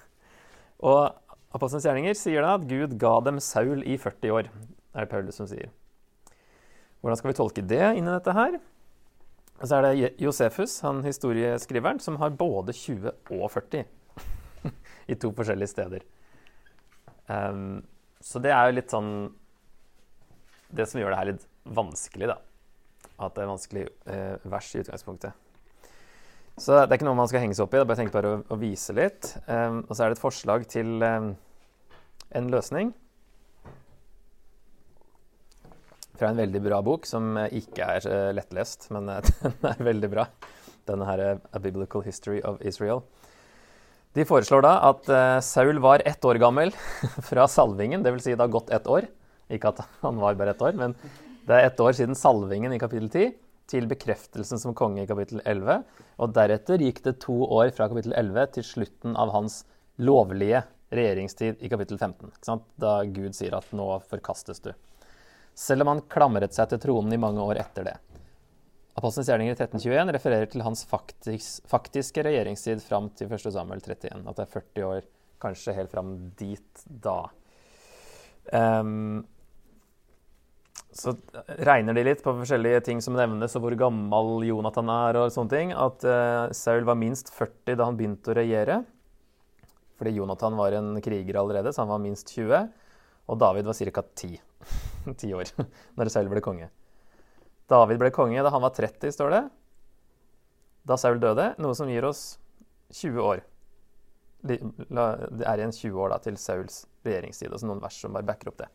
Og 0.82 1.14
Apostelens 1.54 1.86
gjerninger 1.86 2.18
sier 2.18 2.42
da 2.42 2.56
at 2.58 2.66
Gud 2.66 2.98
ga 2.98 3.14
dem 3.22 3.38
Saul 3.38 3.86
i 3.86 3.94
40 4.02 4.34
år. 4.34 4.50
Er 4.98 5.06
det 5.06 5.10
Paulus 5.14 5.38
som 5.38 5.46
sier. 5.46 5.70
Hvordan 7.04 7.18
skal 7.20 7.28
vi 7.28 7.36
tolke 7.36 7.62
det 7.68 7.82
inni 7.98 8.08
dette 8.08 8.32
her? 8.32 8.54
Og 9.58 9.68
så 9.68 9.76
er 9.76 9.84
det 9.84 10.06
Josefus, 10.24 10.78
han 10.80 11.02
historieskriveren, 11.04 12.00
som 12.00 12.16
har 12.22 12.32
både 12.32 12.72
20 12.72 13.12
og 13.36 13.44
40 13.52 13.82
i 15.12 15.18
to 15.20 15.28
forskjellige 15.36 15.68
steder. 15.74 16.06
Um, 17.28 17.84
så 18.24 18.40
det 18.40 18.54
er 18.56 18.70
jo 18.70 18.76
litt 18.76 18.92
sånn 18.92 19.10
Det 20.76 20.84
som 20.88 21.00
gjør 21.00 21.12
det 21.12 21.18
her 21.20 21.28
litt 21.30 21.46
vanskelig, 21.76 22.32
da. 22.32 22.38
At 23.20 23.36
det 23.36 23.44
er 23.44 23.52
vanskelig 23.52 23.84
uh, 24.08 24.48
vers 24.56 24.72
i 24.72 24.80
utgangspunktet. 24.80 25.36
Så 26.56 26.72
det 26.72 26.88
er 26.88 26.96
ikke 26.96 27.10
noe 27.10 27.20
man 27.20 27.28
skal 27.28 27.44
henge 27.44 27.60
seg 27.60 27.68
opp 27.68 27.76
i. 27.76 27.82
Jeg 27.82 27.92
bare 27.92 28.00
tenkte 28.00 28.16
bare 28.16 28.32
å, 28.38 28.42
å 28.48 28.62
vise 28.64 28.96
litt. 28.96 29.34
Um, 29.44 29.84
og 29.84 29.92
så 29.92 30.06
er 30.06 30.08
det 30.08 30.22
et 30.22 30.24
forslag 30.24 30.64
til 30.72 31.04
um, 31.04 31.34
en 32.32 32.52
løsning 32.56 32.96
fra 36.18 36.30
en 36.30 36.38
veldig 36.38 36.62
bra 36.62 36.80
bok 36.84 37.08
som 37.08 37.34
ikke 37.44 37.88
er 37.96 38.06
uh, 38.06 38.30
lettlest, 38.36 38.88
men 38.94 39.10
uh, 39.10 39.20
den 39.42 39.68
er 39.70 39.84
veldig 39.90 40.10
bra. 40.12 40.28
Denne 40.88 41.08
her, 41.08 41.22
uh, 41.24 41.44
A 41.56 41.62
Biblical 41.62 42.04
History 42.06 42.40
of 42.46 42.62
Israel. 42.62 43.02
De 44.14 44.26
foreslår 44.28 44.62
da 44.62 44.76
at 44.92 45.08
Saul 45.42 45.80
var 45.82 46.04
ett 46.06 46.22
år 46.22 46.38
gammel 46.38 46.70
fra 47.28 47.48
salvingen, 47.50 48.04
dvs. 48.04 48.28
Si 48.28 48.34
det 48.36 48.44
har 48.44 48.52
gått 48.52 48.70
ett 48.70 48.86
år. 48.86 49.08
Ikke 49.50 49.72
at 49.72 49.80
han 50.04 50.20
var 50.22 50.36
bare 50.38 50.54
ett 50.54 50.62
år, 50.62 50.76
men 50.78 50.94
det 51.48 51.56
er 51.56 51.66
ett 51.66 51.80
år 51.82 51.96
siden 51.98 52.14
salvingen 52.14 52.72
i 52.72 52.78
kapittel 52.78 53.10
10 53.10 53.34
til 53.70 53.88
bekreftelsen 53.90 54.60
som 54.60 54.76
konge 54.76 55.02
i 55.02 55.08
kapittel 55.08 55.42
11. 55.44 55.82
Og 56.22 56.32
deretter 56.36 56.84
gikk 56.84 57.02
det 57.04 57.18
to 57.24 57.36
år 57.42 57.72
fra 57.74 57.88
kapittel 57.90 58.14
11 58.16 58.54
til 58.54 58.68
slutten 58.70 59.18
av 59.18 59.32
hans 59.34 59.64
lovlige 59.98 60.62
regjeringstid 60.94 61.62
i 61.64 61.70
kapittel 61.72 61.98
15. 61.98 62.30
Da 62.80 62.96
Gud 63.04 63.34
sier 63.36 63.56
at 63.58 63.66
'nå 63.72 63.88
forkastes 64.08 64.62
du'. 64.62 64.74
Selv 65.54 65.84
om 65.84 65.92
han 65.92 66.04
klamret 66.10 66.54
seg 66.54 66.70
til 66.70 66.82
tronen 66.82 67.14
i 67.14 67.20
mange 67.20 67.42
år 67.42 67.60
etter 67.62 67.86
det. 67.86 67.98
Apostelens 68.94 69.28
gjerninger 69.30 69.56
1321 69.56 70.14
refererer 70.14 70.50
til 70.50 70.62
hans 70.62 70.84
faktisk, 70.86 71.64
faktiske 71.70 72.22
regjeringstid 72.26 72.82
fram 72.82 73.08
til 73.18 73.30
1. 73.32 73.50
Samuel 73.54 73.82
31. 73.82 74.22
At 74.22 74.38
det 74.38 74.44
er 74.46 74.52
40 74.54 74.88
år, 74.88 75.06
kanskje 75.42 75.74
helt 75.74 75.94
fram 75.94 76.12
dit 76.38 76.84
da. 76.86 77.18
Um, 78.54 79.24
så 80.94 81.16
regner 81.66 81.96
de 81.96 82.04
litt 82.06 82.22
på 82.22 82.36
forskjellige 82.38 82.84
ting 82.86 83.02
som 83.02 83.16
nevnes, 83.18 83.56
og 83.58 83.64
hvor 83.64 83.74
gammel 83.78 84.46
Jonathan 84.46 84.94
er. 84.94 85.18
og 85.24 85.34
sånne 85.34 85.50
ting, 85.50 85.74
At 85.74 86.06
uh, 86.06 86.54
Saul 86.54 86.86
var 86.86 86.98
minst 86.98 87.34
40 87.34 87.74
da 87.74 87.88
han 87.90 87.98
begynte 87.98 88.30
å 88.30 88.38
regjere. 88.38 88.84
Fordi 89.98 90.14
Jonathan 90.14 90.58
var 90.58 90.78
en 90.78 90.94
kriger 91.02 91.42
allerede, 91.42 91.74
så 91.74 91.82
han 91.82 91.94
var 91.96 92.02
minst 92.02 92.30
20. 92.30 92.68
Og 93.26 93.38
David 93.42 93.66
var 93.66 93.90
ca. 93.90 94.06
10. 94.22 94.38
10 95.16 95.34
år 95.38 95.52
når 95.98 96.12
Saul 96.12 96.30
ble 96.32 96.42
konge. 96.44 96.70
David 97.70 98.00
ble 98.00 98.10
konge 98.12 98.42
da 98.44 98.52
han 98.52 98.64
var 98.64 98.74
30, 98.76 99.12
står 99.14 99.32
det. 99.32 99.42
Da 100.84 100.98
Saul 101.00 101.20
døde, 101.20 101.54
noe 101.62 101.76
som 101.76 101.88
gir 101.88 102.04
oss 102.04 102.34
20 102.92 103.24
år. 103.24 103.44
Det 104.44 104.58
er 104.60 105.62
igjen 105.62 105.72
20 105.72 106.02
år 106.04 106.12
da, 106.12 106.18
til 106.20 106.36
Sauls 106.40 106.82
regjeringstid. 107.06 107.48
Altså 107.48 107.68
noen 107.68 107.80
vers 107.80 107.96
som 107.96 108.12
bare 108.12 108.28
backer 108.28 108.50
opp 108.52 108.60
det. 108.60 108.68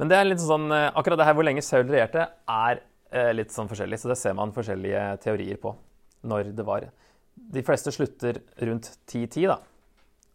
Men 0.00 0.08
det 0.08 0.16
er 0.16 0.24
litt 0.24 0.40
sånn, 0.40 0.70
eh, 0.72 0.88
akkurat 0.96 1.20
det 1.20 1.26
her 1.28 1.36
hvor 1.36 1.44
lenge 1.44 1.64
Saul 1.64 1.84
regjerte, 1.84 2.24
er 2.48 2.80
eh, 3.12 3.32
litt 3.36 3.52
sånn 3.52 3.68
forskjellig. 3.68 4.00
Så 4.00 4.08
det 4.08 4.16
ser 4.20 4.36
man 4.38 4.54
forskjellige 4.56 5.04
teorier 5.22 5.60
på 5.60 5.74
når 6.24 6.54
det 6.56 6.64
var. 6.64 6.88
De 7.52 7.64
fleste 7.66 7.92
slutter 7.92 8.40
rundt 8.64 8.88
1010, 9.04 9.52
da. 9.52 9.58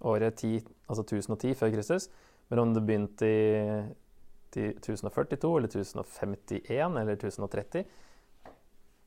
Året 0.05 0.37
10, 0.37 0.61
altså 0.85 1.01
1010 1.07 1.57
før 1.57 1.73
Kristus. 1.73 2.09
Men 2.51 2.61
om 2.61 2.75
det 2.75 2.85
begynte 2.85 3.27
i 3.27 3.47
1042 4.55 5.51
eller 5.57 5.67
1051 5.67 6.97
eller 7.01 7.17
1030 7.17 7.83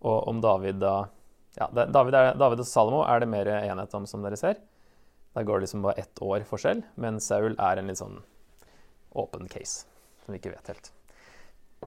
Og 0.01 0.29
om 0.29 0.41
David 0.45 0.81
da 0.83 0.95
ja, 1.59 1.67
David, 1.75 2.15
er, 2.15 2.37
David, 2.39 2.63
og 2.63 2.69
Salomo 2.69 3.01
er 3.03 3.23
det 3.23 3.29
mer 3.31 3.49
enhet 3.51 3.95
om, 3.99 4.05
som 4.07 4.23
dere 4.23 4.39
ser. 4.39 4.61
Der 5.35 5.47
går 5.47 5.59
det 5.59 5.67
liksom 5.67 5.83
bare 5.83 5.99
ett 5.99 6.23
år 6.23 6.45
forskjell, 6.47 6.85
men 6.95 7.19
Saul 7.23 7.57
er 7.59 7.81
en 7.81 7.91
litt 7.91 7.99
sånn 7.99 8.21
åpen 9.19 9.51
case 9.51 9.87
som 10.23 10.35
vi 10.35 10.39
ikke 10.39 10.55
vet 10.55 10.71
helt. 10.71 10.93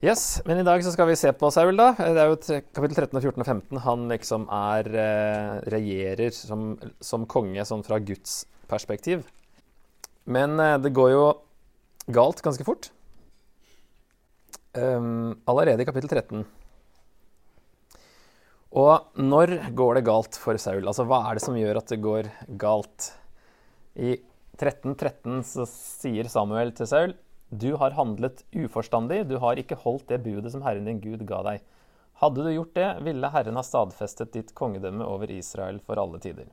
Yes, 0.02 0.42
Men 0.44 0.58
i 0.58 0.66
dag 0.66 0.82
så 0.82 0.90
skal 0.90 1.06
vi 1.06 1.16
se 1.16 1.30
på 1.38 1.48
Saul, 1.54 1.76
da. 1.78 1.92
Det 1.94 2.18
er 2.18 2.32
jo 2.32 2.38
kapittel 2.74 2.96
13, 2.98 3.14
og 3.14 3.22
14 3.22 3.44
og 3.44 3.46
15 3.46 3.82
han 3.84 4.08
liksom 4.10 4.46
er 4.50 4.90
eh, 4.90 5.52
regjerer 5.70 6.34
som, 6.34 6.72
som, 6.98 7.28
konge 7.30 7.62
sånn 7.64 7.84
fra 7.86 8.00
Guds 8.02 8.42
perspektiv. 8.68 9.22
Men 10.26 10.58
eh, 10.58 10.80
det 10.82 10.92
går 10.96 11.12
jo 11.14 11.22
galt 12.12 12.42
ganske 12.42 12.66
fort. 12.66 12.90
Um, 14.74 15.34
allerede 15.46 15.84
i 15.84 15.86
kapittel 15.86 16.10
13. 16.10 16.44
Og 18.74 19.20
når 19.22 19.52
går 19.78 20.00
det 20.00 20.06
galt 20.08 20.38
for 20.40 20.58
Saul? 20.58 20.82
Altså, 20.82 21.06
hva 21.06 21.20
er 21.28 21.38
det 21.38 21.44
som 21.44 21.58
gjør 21.58 21.78
at 21.78 21.92
det 21.92 22.00
går 22.02 22.30
galt? 22.58 23.12
I 23.94 24.16
13.13 24.58 24.96
13 24.98 25.44
så 25.46 25.66
sier 25.70 26.26
Samuel 26.30 26.74
til 26.74 26.90
Saul 26.90 27.14
du 27.54 27.76
har 27.78 27.94
handlet 27.94 28.42
uforstandig, 28.56 29.28
du 29.28 29.36
har 29.38 29.58
ikke 29.60 29.78
holdt 29.78 30.08
det 30.10 30.22
budet 30.24 30.50
som 30.50 30.64
Herren 30.64 30.88
din 30.88 31.00
Gud 31.02 31.22
ga 31.28 31.42
deg. 31.46 31.62
Hadde 32.22 32.42
du 32.42 32.50
gjort 32.50 32.74
det, 32.74 32.88
ville 33.06 33.30
Herren 33.30 33.58
ha 33.58 33.62
stadfestet 33.66 34.32
ditt 34.34 34.50
kongedømme 34.58 35.06
over 35.06 35.30
Israel 35.30 35.78
for 35.84 36.00
alle 36.00 36.18
tider. 36.22 36.48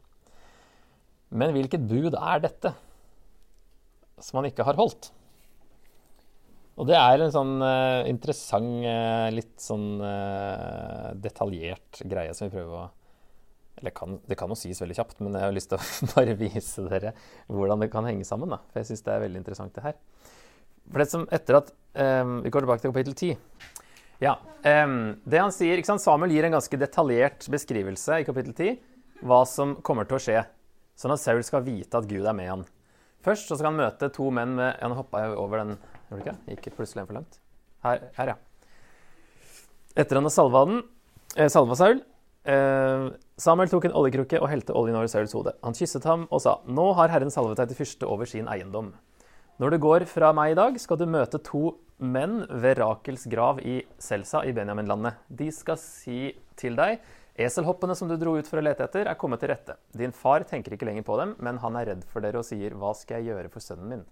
Men 1.32 1.56
hvilket 1.56 1.88
bud 1.88 2.18
er 2.18 2.44
dette 2.44 2.74
som 4.22 4.42
han 4.42 4.50
ikke 4.52 4.68
har 4.68 4.78
holdt? 4.78 5.10
Og 6.80 6.88
det 6.88 6.96
er 6.98 7.22
en 7.22 7.34
sånn 7.34 7.58
uh, 7.60 8.08
interessant, 8.10 8.86
uh, 8.86 9.28
litt 9.34 9.58
sånn 9.62 10.00
uh, 10.00 11.12
detaljert 11.20 12.02
greie 12.08 12.34
som 12.38 12.48
vi 12.48 12.56
prøver 12.56 12.78
å 12.80 12.86
Eller 13.82 13.94
kan, 13.98 14.20
det 14.30 14.38
kan 14.40 14.52
jo 14.52 14.58
sies 14.60 14.80
veldig 14.82 14.96
kjapt, 14.96 15.20
men 15.20 15.36
jeg 15.36 15.48
har 15.48 15.56
lyst 15.56 15.72
til 15.74 15.82
å 15.82 16.12
bare 16.16 16.38
vise 16.40 16.86
dere 16.88 17.14
hvordan 17.52 17.84
det 17.84 17.92
kan 17.92 18.08
henge 18.08 18.28
sammen. 18.28 18.54
Da. 18.54 18.62
For 18.72 18.82
jeg 18.82 18.92
syns 18.92 19.06
det 19.08 19.16
er 19.16 19.26
veldig 19.26 19.42
interessant, 19.42 19.76
det 19.76 19.86
her. 19.86 20.00
For 20.92 21.04
det 21.04 21.10
som 21.12 21.28
etter 21.34 21.60
at 21.60 21.70
um, 21.72 22.40
Vi 22.46 22.52
går 22.52 22.66
tilbake 22.66 22.84
til 22.84 22.94
kapittel 22.94 23.16
10. 23.16 23.36
Ja, 24.22 24.36
um, 24.86 25.16
det 25.26 25.40
han 25.42 25.54
sier, 25.54 25.80
ikke 25.80 25.92
sant, 25.92 26.04
Samuel 26.04 26.34
gir 26.34 26.46
en 26.46 26.56
ganske 26.56 26.78
detaljert 26.78 27.48
beskrivelse 27.50 28.22
i 28.22 28.28
kapittel 28.28 28.54
10 28.54 28.80
hva 29.26 29.44
som 29.46 29.76
kommer 29.86 30.08
til 30.10 30.18
å 30.18 30.22
skje, 30.22 30.44
sånn 30.98 31.14
at 31.14 31.22
Saul 31.22 31.42
skal 31.46 31.66
vite 31.66 31.98
at 31.98 32.08
Gud 32.10 32.26
er 32.26 32.38
med 32.38 32.50
han. 32.50 32.68
Først 33.26 33.50
så 33.50 33.58
skal 33.58 33.72
han 33.72 33.82
møte 33.82 34.10
to 34.14 34.30
menn 34.34 34.56
med 34.58 34.72
ja, 34.80 34.90
Nå 34.90 34.98
hoppa 34.98 35.24
over 35.38 35.62
den. 35.62 35.76
Gjorde 36.12 36.24
du 36.24 36.28
ikke? 36.28 36.56
Gikk 36.60 36.76
plutselig 36.76 37.02
en 37.02 37.08
for 37.08 37.16
langt. 37.22 37.38
Her, 37.86 38.02
her, 38.18 38.34
ja. 38.34 38.74
Etter 39.96 40.20
han 40.20 40.28
har 40.28 40.34
salva 40.36 40.66
den, 40.68 40.82
eh, 41.38 41.48
salva 41.52 41.78
Saul 41.80 42.02
eh, 42.44 43.06
Samuel 43.40 43.72
tok 43.72 43.88
en 43.88 43.96
oljekrukke 43.96 44.42
og 44.42 44.50
helte 44.52 44.76
oljen 44.76 44.98
over 45.00 45.08
Sauls 45.12 45.34
hode. 45.38 45.56
Han 45.64 45.78
kysset 45.78 46.04
ham 46.06 46.28
og 46.30 46.44
sa, 46.44 46.60
'Nå 46.68 46.92
har 47.00 47.10
Herren 47.10 47.32
salvet 47.32 47.58
deg 47.58 47.72
til 47.72 47.80
fyrste 47.80 48.08
over 48.08 48.26
sin 48.26 48.52
eiendom.' 48.52 48.94
Når 49.60 49.72
du 49.72 49.78
går 49.78 50.06
fra 50.06 50.34
meg 50.34 50.52
i 50.52 50.56
dag, 50.60 50.80
skal 50.80 50.98
du 50.98 51.06
møte 51.06 51.38
to 51.38 51.78
menn 52.00 52.46
ved 52.50 52.80
Rakels 52.80 53.28
grav 53.30 53.60
i 53.60 53.84
Selsa 54.00 54.44
i 54.44 54.52
Benjaminlandet. 54.52 55.14
De 55.30 55.52
skal 55.52 55.78
si 55.78 56.34
til 56.58 56.76
deg, 56.76 57.00
Eselhoppene 57.38 57.96
som 57.96 58.10
du 58.10 58.18
dro 58.20 58.34
ut 58.38 58.48
for 58.48 58.60
å 58.60 58.64
lete 58.64 58.84
etter, 58.84 59.08
er 59.08 59.16
kommet 59.16 59.40
til 59.40 59.50
rette. 59.54 59.78
Din 59.96 60.12
far 60.12 60.44
tenker 60.44 60.74
ikke 60.76 60.86
lenger 60.86 61.06
på 61.08 61.16
dem, 61.18 61.36
men 61.40 61.62
han 61.64 61.78
er 61.80 61.94
redd 61.94 62.04
for 62.10 62.22
dere 62.22 62.42
og 62.42 62.46
sier, 62.46 62.74
Hva 62.76 62.92
skal 62.98 63.22
jeg 63.22 63.32
gjøre 63.32 63.52
for 63.54 63.64
sønnen 63.64 63.88
min? 63.88 64.04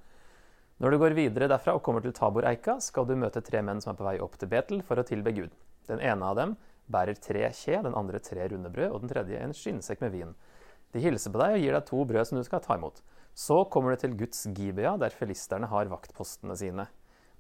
Når 0.80 0.94
du 0.94 0.98
går 1.02 1.12
videre 1.18 1.50
derfra 1.52 1.74
og 1.76 1.82
kommer 1.84 2.00
til 2.00 2.14
Taboreika, 2.16 2.78
skal 2.80 3.04
du 3.04 3.18
møte 3.20 3.42
tre 3.44 3.60
menn 3.68 3.82
som 3.84 3.92
er 3.92 3.98
på 4.00 4.06
vei 4.06 4.14
opp 4.24 4.38
til 4.40 4.48
Betel 4.48 4.80
for 4.88 5.02
å 5.02 5.04
tilbe 5.04 5.34
Gud. 5.36 5.52
Den 5.90 6.00
ene 6.00 6.24
av 6.24 6.38
dem 6.40 6.54
bærer 6.88 7.18
tre 7.20 7.50
kje, 7.52 7.82
den 7.84 7.98
andre 8.00 8.22
tre 8.24 8.46
runde 8.48 8.72
brød, 8.72 8.94
og 8.94 9.02
den 9.04 9.12
tredje 9.12 9.42
en 9.44 9.52
skinnsekk 9.52 10.00
med 10.06 10.14
vin. 10.14 10.32
De 10.96 11.02
hilser 11.04 11.34
på 11.34 11.42
deg 11.42 11.58
og 11.58 11.66
gir 11.66 11.76
deg 11.76 11.88
to 11.90 12.04
brød 12.08 12.30
som 12.30 12.40
du 12.40 12.46
skal 12.48 12.64
ta 12.64 12.78
imot. 12.80 13.02
Så 13.36 13.58
kommer 13.74 13.92
du 13.92 14.00
til 14.06 14.16
Guds 14.22 14.40
Gibea, 14.56 14.94
der 15.02 15.12
filisterne 15.12 15.68
har 15.68 15.92
vaktpostene 15.92 16.56
sine. 16.62 16.86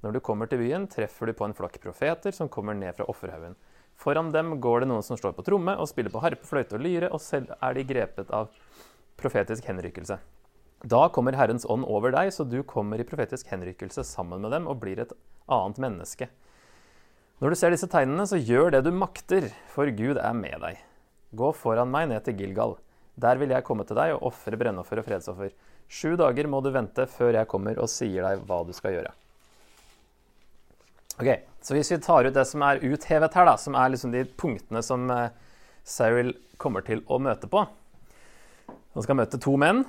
Når 0.04 0.18
du 0.18 0.20
kommer 0.24 0.52
til 0.52 0.60
byen, 0.60 0.90
treffer 0.92 1.32
du 1.32 1.38
på 1.40 1.48
en 1.48 1.56
flokk 1.56 1.80
profeter 1.80 2.36
som 2.36 2.52
kommer 2.52 2.76
ned 2.76 2.98
fra 2.98 3.08
offerhaugen. 3.08 3.56
Foran 4.00 4.34
dem 4.36 4.58
går 4.60 4.84
det 4.84 4.92
noen 4.92 5.08
som 5.08 5.16
står 5.20 5.32
på 5.40 5.48
tromme 5.48 5.78
og 5.80 5.88
spiller 5.88 6.12
på 6.12 6.22
harpe, 6.24 6.44
fløyte 6.48 6.76
og 6.76 6.84
lyre, 6.84 7.08
og 7.08 7.24
selv 7.24 7.56
er 7.56 7.80
de 7.80 7.88
grepet 7.88 8.36
av 8.36 8.52
profetisk 9.20 9.72
henrykkelse. 9.72 10.20
Da 10.80 11.10
kommer 11.12 11.36
Herrens 11.36 11.66
ånd 11.68 11.84
over 11.84 12.14
deg, 12.16 12.32
så 12.32 12.46
du 12.48 12.62
kommer 12.64 13.02
i 13.02 13.08
profetisk 13.08 13.50
henrykkelse 13.52 14.06
sammen 14.08 14.40
med 14.46 14.54
dem 14.56 14.68
og 14.70 14.80
blir 14.80 15.02
et 15.04 15.12
annet 15.52 15.82
menneske. 15.84 16.30
Når 17.40 17.52
du 17.52 17.60
ser 17.60 17.74
disse 17.76 17.88
tegnene, 17.92 18.24
så 18.28 18.40
gjør 18.40 18.72
det 18.72 18.86
du 18.86 18.94
makter, 18.96 19.50
for 19.72 19.92
Gud 19.96 20.20
er 20.20 20.36
med 20.36 20.56
deg. 20.64 20.80
Gå 21.36 21.52
foran 21.56 21.92
meg 21.92 22.08
ned 22.12 22.24
til 22.24 22.40
Gilgal. 22.40 22.78
Der 23.20 23.40
vil 23.40 23.52
jeg 23.52 23.66
komme 23.68 23.84
til 23.88 24.00
deg 24.00 24.16
og 24.16 24.32
ofre 24.32 24.60
brennoffer 24.60 25.02
og 25.02 25.08
fredsoffer. 25.08 25.52
Sju 25.92 26.16
dager 26.20 26.48
må 26.48 26.62
du 26.64 26.72
vente 26.72 27.08
før 27.12 27.36
jeg 27.36 27.50
kommer 27.52 27.80
og 27.82 27.92
sier 27.92 28.24
deg 28.24 28.48
hva 28.48 28.62
du 28.64 28.72
skal 28.76 28.96
gjøre. 28.96 29.14
Ok, 31.20 31.32
Så 31.60 31.76
hvis 31.76 31.92
vi 31.92 32.00
tar 32.00 32.24
ut 32.24 32.36
det 32.36 32.46
som 32.48 32.64
er 32.64 32.80
uthevet 32.80 33.34
her, 33.36 33.48
da, 33.50 33.58
som 33.60 33.76
er 33.76 33.92
liksom 33.92 34.14
de 34.14 34.24
punktene 34.40 34.80
som 34.86 35.10
Cyril 35.84 36.32
kommer 36.58 36.86
til 36.88 37.04
å 37.08 37.20
møte 37.20 37.48
på 37.52 37.66
Han 38.96 39.04
skal 39.04 39.18
møte 39.20 39.40
to 39.42 39.58
menn 39.60 39.84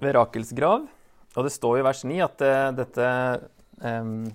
ved 0.00 0.14
Rakels 0.16 0.52
grav. 0.56 0.86
Og 1.32 1.46
det 1.46 1.52
står 1.54 1.80
i 1.80 1.84
vers 1.86 2.02
9 2.04 2.18
at 2.24 2.40
det, 2.42 2.54
dette 2.82 3.08
um, 3.80 4.26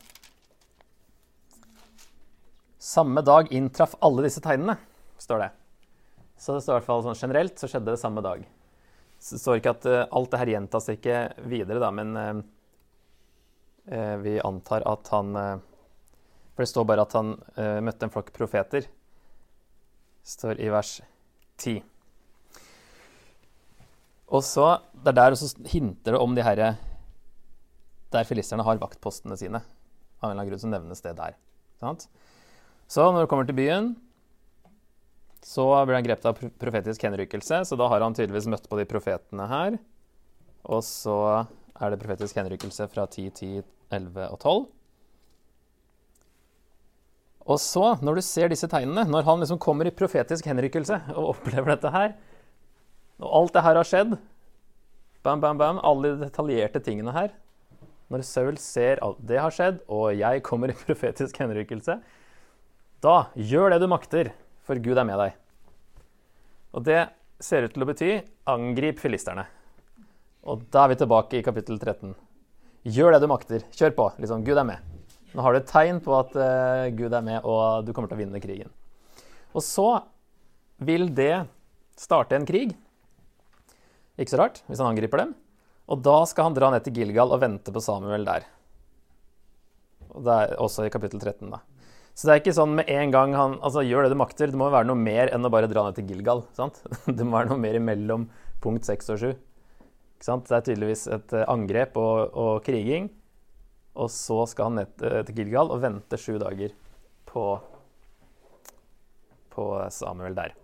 Samme 2.87 3.21
dag 3.25 3.49
inntraff 3.51 3.97
alle 4.05 4.23
disse 4.23 4.39
tegnene, 4.39 4.77
står 5.19 5.41
det. 5.43 5.47
Så 6.39 6.53
det 6.55 6.61
står 6.63 6.75
i 6.75 6.77
hvert 6.77 6.87
fall 6.87 7.01
sånn 7.03 7.17
generelt 7.19 7.59
så 7.59 7.67
skjedde 7.67 7.91
det 7.91 7.99
samme 7.99 8.21
dag. 8.23 8.45
Så 9.19 9.35
det 9.35 9.41
står 9.41 9.59
ikke 9.59 9.73
at 9.75 9.87
uh, 9.89 10.03
alt 10.15 10.31
det 10.31 10.39
her 10.39 10.51
gjentas 10.53 10.87
ikke 10.93 11.23
videre, 11.49 11.81
da, 11.83 11.89
men 11.91 12.13
uh, 12.15 12.39
uh, 13.91 14.15
vi 14.23 14.37
antar 14.39 14.85
at 14.87 15.11
han 15.11 15.33
For 16.55 16.63
det 16.63 16.71
står 16.71 16.87
bare 16.89 17.03
at 17.05 17.13
han 17.13 17.35
møtte 17.85 18.07
en 18.07 18.13
flokk 18.13 18.31
profeter. 18.33 18.87
Står 20.25 20.57
i 20.57 20.71
vers 20.73 20.95
10. 21.61 21.83
Og 24.27 24.43
så, 24.43 24.81
Det 24.93 25.13
er 25.13 25.19
der 25.21 25.31
også 25.31 25.55
hinter 25.67 26.11
det 26.11 26.19
om 26.19 26.35
de 26.35 26.43
herre 26.43 26.75
Der 28.11 28.23
filisterne 28.23 28.63
har 28.63 28.79
vaktpostene 28.79 29.37
sine. 29.37 29.61
Av 30.21 30.29
en 30.29 30.31
eller 30.31 30.41
annen 30.41 30.51
grunn 30.51 30.61
så 30.63 30.71
nevnes 30.71 31.01
det 31.03 31.15
der. 31.17 31.35
Sant? 31.79 32.07
Så 32.87 33.03
når 33.11 33.25
du 33.25 33.27
kommer 33.27 33.45
til 33.45 33.57
byen, 33.57 33.89
så 35.43 35.65
blir 35.85 35.99
han 35.99 36.05
grepet 36.05 36.25
av 36.25 36.39
profetisk 36.57 37.03
henrykkelse. 37.03 37.65
Så 37.67 37.75
da 37.77 37.89
har 37.91 38.01
han 38.01 38.15
tydeligvis 38.15 38.47
møtt 38.47 38.69
på 38.71 38.79
de 38.79 38.87
profetene 38.87 39.45
her. 39.51 39.77
Og 40.63 40.81
så 40.87 41.17
er 41.77 41.91
det 41.91 41.99
profetisk 42.01 42.39
henrykkelse 42.39 42.87
fra 42.89 43.05
10, 43.05 43.29
10, 43.29 43.61
11 43.91 44.23
og 44.31 44.39
12. 44.39 44.65
Og 47.47 47.59
så, 47.63 47.85
når 48.03 48.17
du 48.17 48.25
ser 48.25 48.51
disse 48.51 48.67
tegnene, 48.71 49.05
når 49.07 49.27
han 49.27 49.43
liksom 49.43 49.59
kommer 49.63 49.87
i 49.87 49.95
profetisk 49.95 50.49
henrykkelse 50.49 50.97
og 51.15 51.29
opplever 51.35 51.75
dette 51.75 51.91
her, 51.93 52.17
og 53.21 53.29
alt 53.41 53.55
det 53.55 53.63
her 53.65 53.79
har 53.79 53.87
skjedd 53.87 54.17
Bam, 55.25 55.41
bam, 55.43 55.57
bam. 55.59 55.79
Alle 55.83 56.13
de 56.13 56.21
detaljerte 56.21 56.79
tingene 56.79 57.11
her. 57.11 57.33
Når 58.07 58.21
Saul 58.23 58.55
ser 58.63 59.01
at 59.03 59.17
det 59.27 59.41
har 59.43 59.51
skjedd, 59.51 59.81
og 59.91 60.13
jeg 60.15 60.43
kommer 60.45 60.71
i 60.71 60.77
profetisk 60.87 61.41
henrykkelse, 61.41 61.97
da 63.03 63.15
gjør 63.35 63.73
det 63.73 63.81
du 63.83 63.89
makter, 63.91 64.29
for 64.63 64.79
Gud 64.79 64.95
er 64.95 65.07
med 65.09 65.19
deg. 65.19 65.35
Og 66.71 66.85
det 66.87 67.01
ser 67.43 67.67
ut 67.67 67.75
til 67.75 67.83
å 67.83 67.89
bety 67.89 68.11
angrip 68.47 69.03
filisterne. 69.03 69.43
Og 70.47 70.63
da 70.71 70.85
er 70.85 70.93
vi 70.93 70.99
tilbake 71.03 71.41
i 71.41 71.43
kapittel 71.43 71.75
13. 71.75 72.15
Gjør 72.87 73.17
det 73.17 73.21
du 73.25 73.27
makter. 73.27 73.67
Kjør 73.75 73.97
på. 73.99 74.07
Liksom, 74.23 74.47
Gud 74.47 74.63
er 74.63 74.69
med. 74.69 74.97
Nå 75.35 75.43
har 75.43 75.53
du 75.53 75.59
et 75.59 75.69
tegn 75.69 75.99
på 76.03 76.15
at 76.15 76.31
uh, 76.39 76.87
Gud 76.95 77.11
er 77.11 77.25
med, 77.25 77.43
og 77.43 77.83
du 77.83 77.91
kommer 77.91 78.07
til 78.07 78.21
å 78.21 78.23
vinne 78.23 78.39
krigen. 78.39 78.71
Og 79.51 79.59
så 79.65 79.89
vil 80.87 81.09
det 81.17 81.43
starte 81.99 82.37
en 82.37 82.47
krig 82.47 82.77
ikke 84.17 84.33
så 84.33 84.41
rart, 84.41 84.61
hvis 84.67 84.81
han 84.81 84.91
angriper 84.91 85.21
dem. 85.21 85.33
Og 85.87 86.01
da 86.03 86.19
skal 86.27 86.49
han 86.49 86.57
dra 86.57 86.71
ned 86.73 86.83
til 86.83 86.95
Gilgal 86.97 87.31
og 87.31 87.41
vente 87.43 87.73
på 87.73 87.83
Samuel 87.83 88.25
der. 88.27 88.47
Og 90.11 90.23
det 90.25 90.33
er 90.33 90.55
også 90.63 90.87
i 90.87 90.91
kapittel 90.93 91.21
13, 91.21 91.51
da. 91.53 91.61
Så 92.17 92.25
det 92.25 92.33
er 92.33 92.39
ikke 92.41 92.55
sånn 92.57 92.73
med 92.79 92.87
en 92.89 93.11
gang 93.13 93.35
han 93.37 93.59
altså, 93.61 93.83
gjør 93.85 94.07
det 94.07 94.15
du 94.15 94.17
makter. 94.17 94.49
Det 94.49 94.57
må 94.57 94.71
være 94.73 94.89
noe 94.89 94.97
mer 94.97 95.29
enn 95.33 95.45
å 95.45 95.51
bare 95.53 95.69
dra 95.69 95.85
ned 95.85 95.99
til 95.99 96.07
Gilgal. 96.09 96.41
sant? 96.57 96.79
Det 97.05 97.21
må 97.21 97.37
være 97.37 97.51
noe 97.51 97.61
mer 97.61 97.77
imellom 97.77 98.25
punkt 98.63 98.89
6 98.89 99.13
og 99.13 99.21
7. 99.21 99.27
Ikke 100.17 100.25
sant? 100.25 100.47
Det 100.49 100.57
er 100.57 100.65
tydeligvis 100.65 101.05
et 101.13 101.35
eh, 101.37 101.45
angrep 101.53 101.99
og, 102.01 102.33
og 102.33 102.53
kriging. 102.65 103.11
Og 103.97 104.09
så 104.13 104.39
skal 104.49 104.71
han 104.71 104.79
ned 104.81 105.05
eh, 105.05 105.21
til 105.27 105.43
Gilgal 105.43 105.69
og 105.73 105.83
vente 105.83 106.17
sju 106.17 106.39
dager 106.41 106.73
på, 107.29 107.45
på 109.53 109.67
Samuel 109.93 110.37
der. 110.37 110.57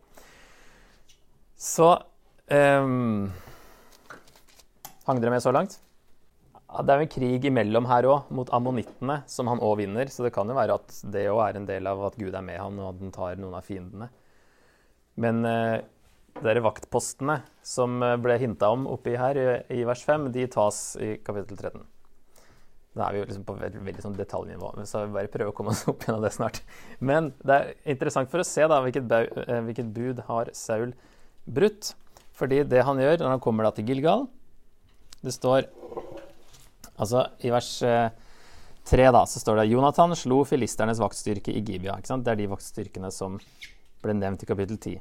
Så 1.54 1.94
Um, 2.54 3.32
hang 5.08 5.22
dere 5.22 5.34
med 5.34 5.42
så 5.42 5.54
langt? 5.56 5.80
Ja, 6.54 6.84
det 6.86 6.94
er 6.94 7.00
jo 7.02 7.06
en 7.08 7.14
krig 7.16 7.48
imellom 7.50 7.88
her 7.90 8.06
òg, 8.10 8.30
mot 8.34 8.50
ammonittene, 8.54 9.22
som 9.30 9.50
han 9.50 9.62
òg 9.62 9.80
vinner. 9.82 10.10
Så 10.14 10.26
det 10.26 10.34
kan 10.36 10.50
jo 10.50 10.58
være 10.58 10.78
at 10.78 11.00
det 11.14 11.26
òg 11.32 11.42
er 11.48 11.58
en 11.58 11.70
del 11.70 11.90
av 11.90 12.04
at 12.10 12.20
Gud 12.20 12.34
er 12.34 12.46
med 12.46 12.62
ham, 12.62 12.78
og 12.82 12.92
at 12.92 13.02
han 13.02 13.16
tar 13.16 13.42
noen 13.42 13.58
av 13.58 13.66
fiendene. 13.66 14.10
Men 15.22 15.42
uh, 15.46 15.80
de 16.42 16.62
vaktpostene 16.66 17.40
som 17.66 18.02
eh, 18.02 18.16
ble 18.22 18.38
hinta 18.42 18.72
om 18.74 18.88
oppi 18.90 19.14
her 19.20 19.38
i, 19.38 19.84
vers 19.86 20.02
5, 20.06 20.32
de 20.34 20.48
tas 20.52 20.80
i 20.98 21.16
kapittel 21.22 21.60
13. 21.60 21.84
Da 22.94 23.08
er 23.08 23.14
vi 23.14 23.22
jo 23.22 23.28
liksom 23.30 23.46
på 23.46 23.56
veldig, 23.58 23.82
veldig 23.86 24.06
sånn 24.06 24.18
detaljnivå, 24.18 24.72
så 24.90 25.06
vi 25.08 25.16
bare 25.16 25.32
prøver 25.34 25.54
å 25.54 25.56
komme 25.58 25.74
oss 25.74 25.86
opp 25.90 26.06
gjennom 26.06 26.26
det 26.26 26.34
snart. 26.36 26.62
Men 27.02 27.32
det 27.42 27.56
er 27.58 27.74
interessant 27.96 28.30
for 28.34 28.42
å 28.42 28.48
se 28.48 28.66
da, 28.70 28.82
hvilket, 28.86 29.14
eh, 29.46 29.84
bud 29.94 30.26
har 30.30 30.50
Saul 30.58 30.94
brutt. 31.46 31.94
Fordi 32.34 32.64
det 32.66 32.84
han 32.86 33.00
gjør 33.00 33.22
når 33.22 33.36
han 33.36 33.44
kommer 33.44 33.70
til 33.76 33.86
Gilgal 33.86 34.28
Det 35.22 35.34
står 35.36 35.70
Altså, 36.94 37.24
i 37.42 37.50
vers 37.50 37.70
eh, 37.88 38.12
3 38.86 39.06
da, 39.16 39.24
så 39.26 39.40
står 39.42 39.58
det 39.58 39.72
Jonathan 39.72 40.14
slo 40.16 40.44
filisternes 40.46 41.00
vaktstyrke 41.02 41.50
i 41.56 41.64
Gibia. 41.66 41.96
Det 41.98 42.30
er 42.30 42.38
de 42.38 42.46
vaktstyrkene 42.52 43.10
som 43.12 43.40
ble 44.04 44.14
nevnt 44.14 44.44
i 44.44 44.50
kapittel 44.50 44.78
10. 44.78 45.00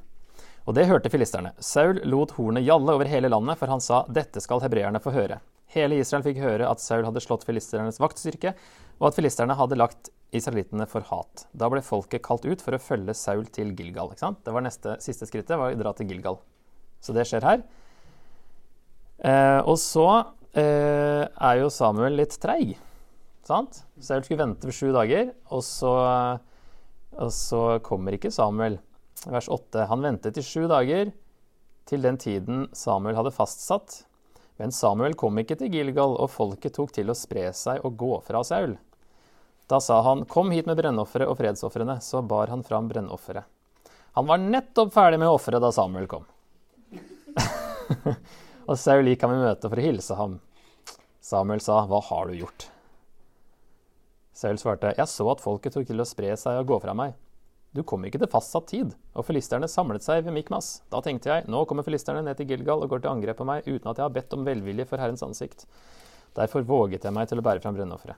Og 0.71 0.77
det 0.79 0.87
hørte 0.89 1.11
filisterne. 1.11 1.53
Saul 1.59 1.99
lot 2.07 2.33
hornet 2.39 2.65
gjalle 2.65 2.95
over 2.95 3.11
hele 3.11 3.29
landet, 3.29 3.59
for 3.59 3.69
han 3.69 3.83
sa 3.83 4.05
dette 4.09 4.41
skal 4.41 4.63
hebreerne 4.63 5.03
få 5.03 5.13
høre. 5.13 5.41
Hele 5.75 5.99
Israel 5.99 6.25
fikk 6.25 6.39
høre 6.41 6.69
at 6.69 6.81
Saul 6.81 7.05
hadde 7.09 7.23
slått 7.25 7.47
filisternes 7.49 7.99
vaktstyrke, 8.01 8.55
og 9.01 9.09
at 9.11 9.19
filisterne 9.19 9.57
hadde 9.59 9.79
lagt 9.81 10.13
israelittene 10.33 10.87
for 10.89 11.05
hat. 11.09 11.47
Da 11.53 11.69
ble 11.73 11.83
folket 11.85 12.23
kalt 12.25 12.47
ut 12.47 12.63
for 12.63 12.77
å 12.77 12.81
følge 12.81 13.17
Saul 13.19 13.49
til 13.53 13.75
Gilgal. 13.77 14.15
Det 14.15 14.55
var 14.55 14.65
neste, 14.65 14.97
siste 15.03 15.29
skrittet, 15.29 15.59
var 15.59 15.75
å 15.75 15.81
dra 15.81 15.93
til 15.99 16.13
Gilgal. 16.13 16.39
Så 17.03 17.15
det 17.17 17.27
skjer 17.29 17.47
her. 17.47 17.65
Eh, 19.23 19.61
og 19.67 19.77
så 19.81 20.07
eh, 20.59 21.27
er 21.27 21.59
jo 21.61 21.71
Samuel 21.73 22.17
litt 22.21 22.39
treig. 22.43 22.77
Sant? 23.47 23.83
Saul 23.99 24.23
skulle 24.23 24.45
vente 24.45 24.69
for 24.69 24.77
sju 24.77 24.93
dager, 24.95 25.33
og 25.51 25.65
så, 25.67 25.93
og 27.19 27.35
så 27.35 27.63
kommer 27.87 28.15
ikke 28.15 28.31
Samuel. 28.35 28.79
Vers 29.27 29.51
8. 29.51 29.87
Han 29.91 30.07
ventet 30.07 30.39
i 30.39 30.47
sju 30.47 30.69
dager, 30.71 31.11
til 31.91 32.05
den 32.07 32.19
tiden 32.23 32.69
Samuel 32.79 33.19
hadde 33.19 33.35
fastsatt. 33.35 34.05
Men 34.63 34.71
Samuel 34.75 35.17
kom 35.19 35.39
ikke 35.43 35.57
til 35.59 35.73
Gilgal, 35.75 36.15
og 36.15 36.31
folket 36.31 36.77
tok 36.77 36.95
til 36.95 37.11
å 37.11 37.19
spre 37.19 37.49
seg 37.57 37.83
og 37.83 37.97
gå 37.99 38.13
fra 38.27 38.45
Saul. 38.47 38.77
Da 39.67 39.81
sa 39.81 40.03
han, 40.03 40.25
'Kom 40.25 40.51
hit 40.51 40.67
med 40.67 40.77
brennofferet 40.77 41.29
og 41.29 41.39
fredsofrene.' 41.39 42.01
Så 42.03 42.23
bar 42.23 42.47
han 42.49 42.63
fram 42.63 42.89
brennofferet. 42.89 43.45
Han 44.13 44.27
var 44.27 44.39
nettopp 44.39 44.93
ferdig 44.93 45.19
med 45.19 45.29
offeret 45.29 45.63
da 45.63 45.73
Samuel 45.73 46.07
kom. 46.07 46.27
og 48.69 48.79
Saul 48.79 49.09
gikk 49.11 49.25
ham 49.27 49.35
i 49.37 49.43
møte 49.43 49.69
for 49.69 49.81
å 49.81 49.85
hilse 49.85 50.17
ham. 50.19 50.39
Samuel 51.23 51.61
sa, 51.63 51.85
'Hva 51.87 52.01
har 52.09 52.31
du 52.31 52.39
gjort?' 52.41 52.69
Saul 54.35 54.59
svarte, 54.59 54.95
'Jeg 54.97 55.09
så 55.09 55.29
at 55.31 55.41
folket 55.41 55.75
tok 55.75 55.87
til 55.87 56.03
å 56.03 56.09
spre 56.09 56.35
seg 56.37 56.59
og 56.61 56.67
gå 56.67 56.81
fra 56.83 56.95
meg.' 56.95 57.15
'Du 57.73 57.83
kom 57.83 58.05
ikke 58.05 58.19
til 58.21 58.29
fastsatt 58.29 58.67
tid, 58.69 58.95
og 59.17 59.25
filisterne 59.25 59.69
samlet 59.69 60.05
seg 60.05 60.25
ved 60.27 60.35
Mikmas.' 60.35 60.83
Da 60.91 61.01
tenkte 61.01 61.31
jeg, 61.31 61.47
'Nå 61.49 61.65
kommer 61.67 61.87
filisterne 61.87 62.25
ned 62.25 62.37
til 62.37 62.49
Gilgal 62.51 62.83
og 62.83 62.91
går 62.91 63.03
til 63.03 63.13
angrep 63.13 63.39
på 63.39 63.49
meg 63.49 63.65
uten 63.69 63.89
at 63.89 63.97
jeg 63.97 64.05
har 64.05 64.17
bedt 64.17 64.35
om 64.35 64.45
velvilje 64.45 64.89
for 64.89 64.99
Herrens 64.99 65.23
ansikt.' 65.23 65.67
Derfor 66.35 66.63
våget 66.65 67.05
jeg 67.05 67.13
meg 67.13 67.29
til 67.29 67.39
å 67.39 67.45
bære 67.45 67.61
fram 67.61 67.77
brennofferet. 67.77 68.17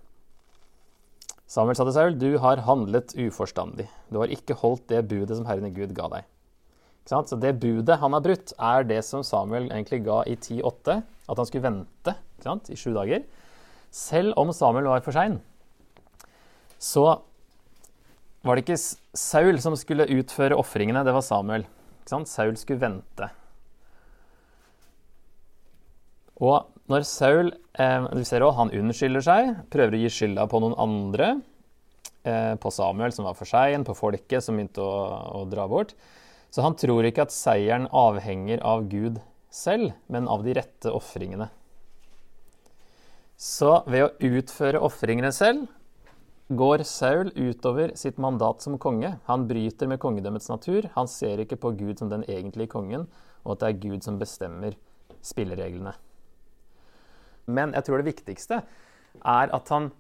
Samuel 1.47 1.77
sa 1.77 1.85
til 1.85 1.93
Saul, 1.93 2.19
'Du 2.19 2.39
har 2.39 2.65
handlet 2.67 3.15
uforstandig. 3.15 3.89
Du 4.11 4.19
har 4.19 4.29
ikke 4.29 4.55
holdt 4.55 4.89
det 4.89 5.09
budet 5.09 5.37
som 5.37 5.47
Herren 5.47 5.75
Gud 5.75 5.95
ga 5.95 6.09
deg.' 6.09 6.34
Så 7.05 7.37
det 7.37 7.59
budet 7.61 8.01
han 8.01 8.17
har 8.17 8.25
brutt, 8.25 8.55
er 8.57 8.87
det 8.89 9.03
som 9.05 9.25
Samuel 9.27 9.69
egentlig 9.69 10.05
ga 10.07 10.23
i 10.25 10.37
10,8. 10.37 11.03
At 11.29 11.41
han 11.41 11.49
skulle 11.49 11.67
vente 11.67 12.15
i 12.73 12.77
sju 12.77 12.93
dager. 12.97 13.25
Selv 13.95 14.35
om 14.41 14.53
Samuel 14.53 14.89
var 14.91 15.05
for 15.05 15.17
sein, 15.17 15.39
så 16.83 17.21
var 18.45 18.57
det 18.57 18.65
ikke 18.67 18.81
Saul 19.17 19.61
som 19.63 19.77
skulle 19.79 20.09
utføre 20.13 20.57
ofringene, 20.59 21.05
det 21.07 21.15
var 21.17 21.25
Samuel. 21.25 21.65
Saul 22.05 22.57
skulle 22.61 22.83
vente. 22.83 23.31
Og 26.43 26.67
når 26.91 27.07
Saul 27.09 27.53
eh, 27.81 28.09
du 28.13 28.25
ser 28.27 28.45
også, 28.45 28.59
han 28.59 28.75
unnskylder 28.77 29.25
seg, 29.25 29.53
prøver 29.73 29.97
å 29.97 30.03
gi 30.03 30.13
skylda 30.13 30.45
på 30.51 30.61
noen 30.61 30.77
andre. 30.85 31.31
Eh, 32.25 32.55
på 32.61 32.73
Samuel, 32.73 33.13
som 33.13 33.27
var 33.29 33.37
for 33.39 33.49
sein, 33.49 33.85
på 33.85 33.97
folket 33.97 34.45
som 34.45 34.57
begynte 34.57 34.81
å, 34.85 34.93
å, 35.41 35.45
dra 35.49 35.67
bort. 35.69 35.95
Så 36.55 36.63
han 36.63 36.77
tror 36.79 37.03
ikke 37.03 37.25
at 37.27 37.35
seieren 37.35 37.89
avhenger 37.91 38.61
av 38.63 38.85
Gud 38.87 39.17
selv, 39.51 39.91
men 40.07 40.29
av 40.31 40.45
de 40.47 40.53
rette 40.55 40.93
ofringene. 40.95 41.49
Så 43.35 43.81
ved 43.91 44.05
å 44.07 44.37
utføre 44.39 44.83
ofringene 44.87 45.33
selv 45.35 45.67
går 46.55 46.85
Saul 46.87 47.33
utover 47.35 47.97
sitt 47.99 48.21
mandat 48.23 48.63
som 48.63 48.79
konge. 48.79 49.17
Han 49.27 49.49
bryter 49.51 49.91
med 49.91 49.99
kongedømmets 49.99 50.47
natur. 50.53 50.87
Han 50.95 51.11
ser 51.11 51.43
ikke 51.43 51.59
på 51.59 51.75
Gud 51.75 51.99
som 51.99 52.13
den 52.13 52.23
egentlige 52.31 52.71
kongen, 52.77 53.09
og 53.43 53.57
at 53.57 53.65
det 53.65 53.73
er 53.73 53.83
Gud 53.89 54.07
som 54.07 54.21
bestemmer 54.23 54.79
spillereglene. 55.27 55.97
Men 57.51 57.75
jeg 57.75 57.89
tror 57.89 57.99
det 57.99 58.13
viktigste 58.13 58.63
er 58.63 59.51
at 59.59 59.75
han 59.75 59.91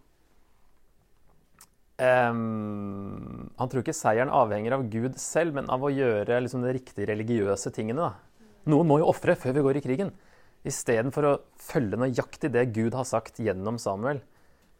um, 1.98 3.50
Han 3.58 3.70
tror 3.70 3.82
ikke 3.84 3.96
seieren 3.96 4.32
avhenger 4.32 4.76
av 4.76 4.86
Gud 4.92 5.18
selv, 5.20 5.56
men 5.58 5.70
av 5.72 5.84
å 5.84 5.92
gjøre 5.92 6.40
liksom, 6.44 6.64
de 6.64 6.74
riktige 6.76 7.08
religiøse 7.10 7.72
tingene. 7.74 8.10
Da. 8.10 8.50
Noen 8.70 8.88
må 8.88 9.00
jo 9.02 9.10
ofre 9.10 9.36
før 9.38 9.58
vi 9.58 9.64
går 9.66 9.80
i 9.80 9.84
krigen. 9.84 10.14
Istedenfor 10.64 11.28
å 11.28 11.34
følge 11.60 12.00
nøyaktig 12.00 12.50
det 12.54 12.70
Gud 12.72 12.96
har 12.96 13.04
sagt 13.08 13.42
gjennom 13.42 13.76
Samuel. 13.80 14.22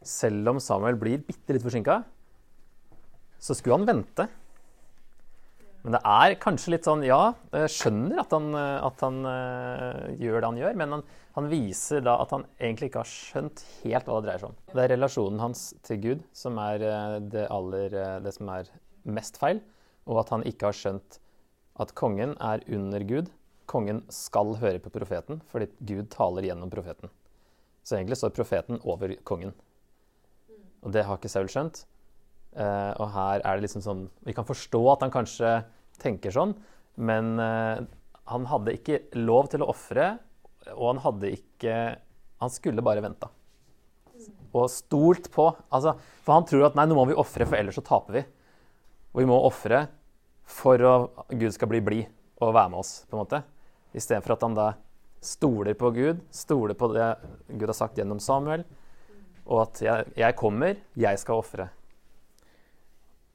Selv 0.05 0.55
om 0.55 0.61
Samuel 0.61 0.96
blir 1.00 1.22
bitte 1.24 1.57
litt 1.57 1.64
forsinka, 1.64 2.03
så 3.40 3.57
skulle 3.57 3.77
han 3.79 3.88
vente. 3.88 4.29
Men 5.84 5.98
det 5.98 6.00
er 6.08 6.34
kanskje 6.40 6.72
litt 6.72 6.86
sånn 6.88 7.02
Ja, 7.04 7.34
jeg 7.52 7.72
skjønner 7.74 8.22
at 8.22 8.32
han, 8.32 8.54
at 8.56 9.02
han 9.04 9.18
uh, 9.28 10.06
gjør 10.16 10.38
det 10.40 10.48
han 10.48 10.60
gjør, 10.62 10.78
men 10.80 10.96
han, 10.96 11.04
han, 11.36 11.48
viser 11.50 12.00
da 12.06 12.14
at 12.22 12.32
han 12.32 12.46
egentlig 12.56 12.88
ikke 12.88 13.02
har 13.02 13.10
skjønt 13.10 13.64
helt 13.82 14.08
hva 14.08 14.16
det 14.16 14.28
dreier 14.30 14.40
seg 14.40 14.54
om. 14.54 14.56
Det 14.72 14.80
er 14.80 14.92
relasjonen 14.94 15.42
hans 15.44 15.66
til 15.84 16.00
Gud 16.00 16.24
som 16.32 16.60
er 16.62 16.86
uh, 16.88 17.18
det, 17.20 17.44
aller, 17.52 17.98
det 18.24 18.32
som 18.32 18.48
er 18.56 18.72
mest 19.04 19.36
feil, 19.42 19.60
og 20.08 20.24
at 20.24 20.32
han 20.32 20.46
ikke 20.48 20.70
har 20.70 20.78
skjønt 20.78 21.20
at 21.84 21.92
kongen 21.98 22.32
er 22.40 22.64
under 22.72 23.04
Gud. 23.04 23.28
Kongen 23.68 24.02
skal 24.12 24.56
høre 24.60 24.80
på 24.80 24.92
profeten 24.92 25.44
fordi 25.52 25.68
Gud 25.84 26.08
taler 26.12 26.48
gjennom 26.48 26.72
profeten. 26.72 27.12
Så 27.84 27.98
egentlig 27.98 28.16
står 28.20 28.32
profeten 28.32 28.80
over 28.88 29.12
kongen. 29.28 29.52
Og 30.84 30.92
det 30.92 31.04
har 31.04 31.20
ikke 31.20 31.32
Saul 31.32 31.48
skjønt. 31.52 31.84
Uh, 32.54 32.92
og 33.02 33.08
her 33.10 33.42
er 33.42 33.56
det 33.56 33.64
liksom 33.64 33.82
sånn 33.82 34.02
Vi 34.22 34.30
kan 34.30 34.46
forstå 34.46 34.78
at 34.92 35.00
han 35.02 35.10
kanskje 35.10 35.56
tenker 35.98 36.30
sånn, 36.34 36.52
men 37.02 37.32
uh, 37.42 37.82
han 38.30 38.46
hadde 38.46 38.76
ikke 38.76 39.00
lov 39.18 39.48
til 39.50 39.64
å 39.64 39.72
ofre, 39.72 40.12
og 40.76 40.84
han 40.92 41.02
hadde 41.02 41.32
ikke 41.34 41.74
Han 42.40 42.52
skulle 42.52 42.84
bare 42.84 43.02
venta. 43.04 43.28
Og 44.54 44.70
stolt 44.70 45.30
på 45.32 45.48
altså, 45.68 45.96
For 46.22 46.36
han 46.36 46.46
tror 46.48 46.68
at 46.68 46.78
nei, 46.78 46.86
nå 46.86 46.96
må 46.98 47.08
vi 47.08 47.16
ofre, 47.18 47.46
for 47.48 47.58
ellers 47.58 47.78
så 47.78 47.84
taper 47.84 48.18
vi. 48.18 48.22
Og 49.14 49.22
vi 49.22 49.28
må 49.28 49.38
ofre 49.46 49.86
for 50.44 50.82
at 50.88 51.34
Gud 51.34 51.54
skal 51.54 51.70
bli 51.70 51.80
blid 51.80 52.10
og 52.42 52.52
være 52.52 52.70
med 52.72 52.82
oss, 52.82 52.92
på 53.08 53.16
en 53.16 53.22
måte. 53.22 53.40
Istedenfor 53.96 54.34
at 54.34 54.44
han 54.44 54.56
da 54.58 54.66
stoler 55.24 55.76
på 55.78 55.90
Gud, 55.94 56.20
stoler 56.34 56.76
på 56.76 56.90
det 56.92 57.06
Gud 57.48 57.70
har 57.70 57.78
sagt 57.78 57.98
gjennom 57.98 58.20
Samuel 58.20 58.66
og 59.44 59.64
at 59.66 59.80
jeg, 59.84 60.12
jeg 60.16 60.36
kommer, 60.38 60.78
jeg 60.96 61.20
skal 61.20 61.40
ofre. 61.40 61.68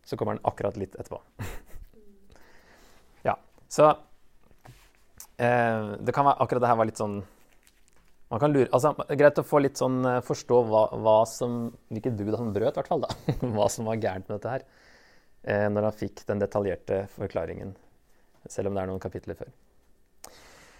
Så 0.10 0.17
kommer 0.17 0.38
han 0.38 0.45
akkurat 0.50 0.78
litt 0.82 0.95
etterpå. 0.98 1.22
ja, 3.28 3.36
så 3.69 3.91
eh, 5.38 5.91
det 6.02 6.15
kan 6.15 6.26
være, 6.26 6.39
Akkurat 6.41 6.65
det 6.65 6.72
her 6.72 6.80
var 6.80 6.89
litt 6.89 7.02
sånn 7.02 7.19
man 8.30 8.41
kan 8.41 8.54
lure, 8.54 8.67
altså, 8.78 8.91
Greit 9.17 9.39
å 9.41 9.45
få 9.45 9.62
litt 9.63 9.80
sånn, 9.80 10.04
eh, 10.06 10.19
forstå 10.26 10.58
hva, 10.69 10.84
hva 11.02 11.15
som, 11.30 11.63
hvilket 11.89 12.17
bud 12.17 12.36
han 12.38 12.52
brøt, 12.54 12.76
i 12.76 12.82
hvert 12.82 12.91
fall. 12.91 13.06
da, 13.06 13.15
Hva 13.56 13.69
som 13.74 13.89
var 13.89 14.02
gærent 14.02 14.28
med 14.30 14.36
dette 14.36 14.52
her. 14.54 14.65
Eh, 15.50 15.65
når 15.74 15.88
han 15.88 15.98
fikk 15.98 16.22
den 16.30 16.43
detaljerte 16.43 17.00
forklaringen. 17.15 17.74
Selv 18.50 18.69
om 18.69 18.78
det 18.78 18.84
er 18.84 18.91
noen 18.91 19.02
kapitler 19.02 19.38
før. 19.39 19.50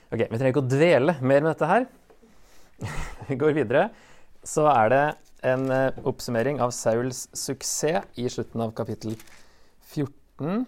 Ok, 0.10 0.22
Vi 0.22 0.38
trenger 0.38 0.54
ikke 0.54 0.62
å 0.62 0.70
dvele 0.70 1.18
mer 1.22 1.42
med 1.42 1.50
dette 1.50 1.70
her. 1.70 1.90
vi 3.32 3.40
går 3.42 3.58
videre 3.58 3.90
så 4.46 4.68
er 4.72 4.92
det 4.94 5.04
en 5.46 5.70
eh, 5.72 6.00
oppsummering 6.08 6.60
av 6.62 6.74
Sauls 6.76 7.28
suksess 7.34 8.06
i 8.20 8.28
slutten 8.30 8.62
av 8.64 8.74
kapittel 8.78 9.16
14, 9.92 10.66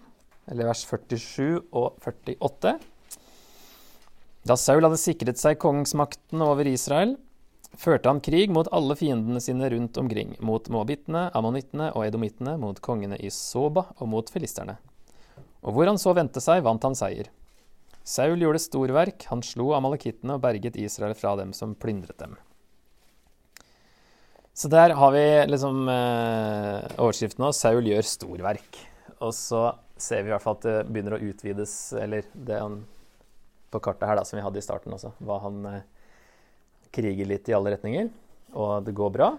eller 0.50 0.68
vers 0.68 0.84
47 0.88 1.60
og 1.70 1.98
48. 2.02 2.76
Da 4.42 4.56
Saul 4.58 4.82
hadde 4.82 4.98
sikret 4.98 5.38
seg 5.38 5.60
kongsmakten 5.62 6.42
over 6.42 6.66
Israel, 6.66 7.14
førte 7.78 8.10
han 8.10 8.20
krig 8.24 8.50
mot 8.52 8.68
alle 8.74 8.96
fiendene 8.98 9.40
sine 9.40 9.70
rundt 9.72 9.98
omkring, 10.00 10.34
mot 10.40 10.66
moabittene, 10.72 11.28
ammonittene 11.36 11.92
og 11.96 12.08
edomittene, 12.08 12.56
mot 12.60 12.80
kongene 12.82 13.20
i 13.22 13.30
Soba 13.32 13.86
og 13.98 14.10
mot 14.12 14.32
filisterne. 14.32 14.76
Og 15.62 15.76
hvor 15.76 15.86
han 15.86 16.00
så 16.00 16.14
vendte 16.16 16.42
seg, 16.42 16.64
vant 16.66 16.82
han 16.82 16.98
seier. 16.98 17.30
Saul 18.02 18.40
gjorde 18.42 18.64
storverk, 18.64 19.28
han 19.30 19.44
slo 19.46 19.70
amalekittene 19.76 20.34
og 20.34 20.42
berget 20.42 20.76
Israel 20.80 21.14
fra 21.14 21.36
dem 21.38 21.54
som 21.54 21.76
plyndret 21.78 22.18
dem. 22.18 22.34
Så 24.62 24.68
der 24.70 24.92
har 24.94 25.10
vi 25.10 25.22
liksom 25.48 25.88
eh, 25.90 26.84
overskriften 27.02 27.42
nå 27.42 27.48
'Saul 27.50 27.88
gjør 27.88 28.06
storverk'. 28.06 28.76
Og 29.18 29.32
så 29.34 29.62
ser 29.98 30.22
vi 30.22 30.30
i 30.30 30.34
hvert 30.34 30.44
fall 30.44 30.54
at 30.60 30.66
det 30.68 30.74
begynner 30.86 31.16
å 31.16 31.24
utvides, 31.30 31.72
eller 31.98 32.28
det 32.30 32.60
han 32.60 32.76
på 33.74 33.80
kartet 33.82 34.06
her 34.06 34.20
da, 34.20 34.24
som 34.28 34.38
vi 34.38 34.44
hadde 34.44 34.60
i 34.60 34.62
starten 34.62 34.94
også, 34.94 35.10
hva 35.18 35.40
han 35.42 35.66
eh, 35.66 35.80
kriger 36.94 37.26
litt 37.26 37.50
i 37.50 37.56
alle 37.56 37.72
retninger, 37.74 38.12
og 38.54 38.86
det 38.86 38.94
går 38.94 39.10
bra. 39.16 39.32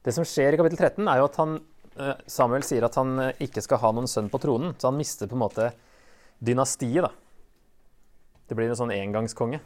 Det 0.00 0.16
som 0.16 0.24
skjer 0.24 0.56
i 0.56 0.62
kapittel 0.62 0.80
13, 0.80 1.04
er 1.12 1.20
jo 1.20 1.28
at 1.28 1.38
han, 1.42 1.54
eh, 1.98 2.24
Samuel 2.30 2.64
sier 2.64 2.88
at 2.88 2.96
han 2.96 3.18
eh, 3.20 3.44
ikke 3.48 3.66
skal 3.68 3.82
ha 3.84 3.92
noen 3.92 4.08
sønn 4.08 4.32
på 4.32 4.40
tronen, 4.40 4.72
så 4.78 4.88
han 4.88 5.00
mister 5.00 5.28
på 5.28 5.36
en 5.36 5.44
måte 5.44 5.68
dynastiet. 6.40 7.04
da. 7.04 7.12
Det 8.48 8.56
blir 8.56 8.72
en 8.72 8.80
sånn 8.80 8.96
engangskonge. 8.96 9.60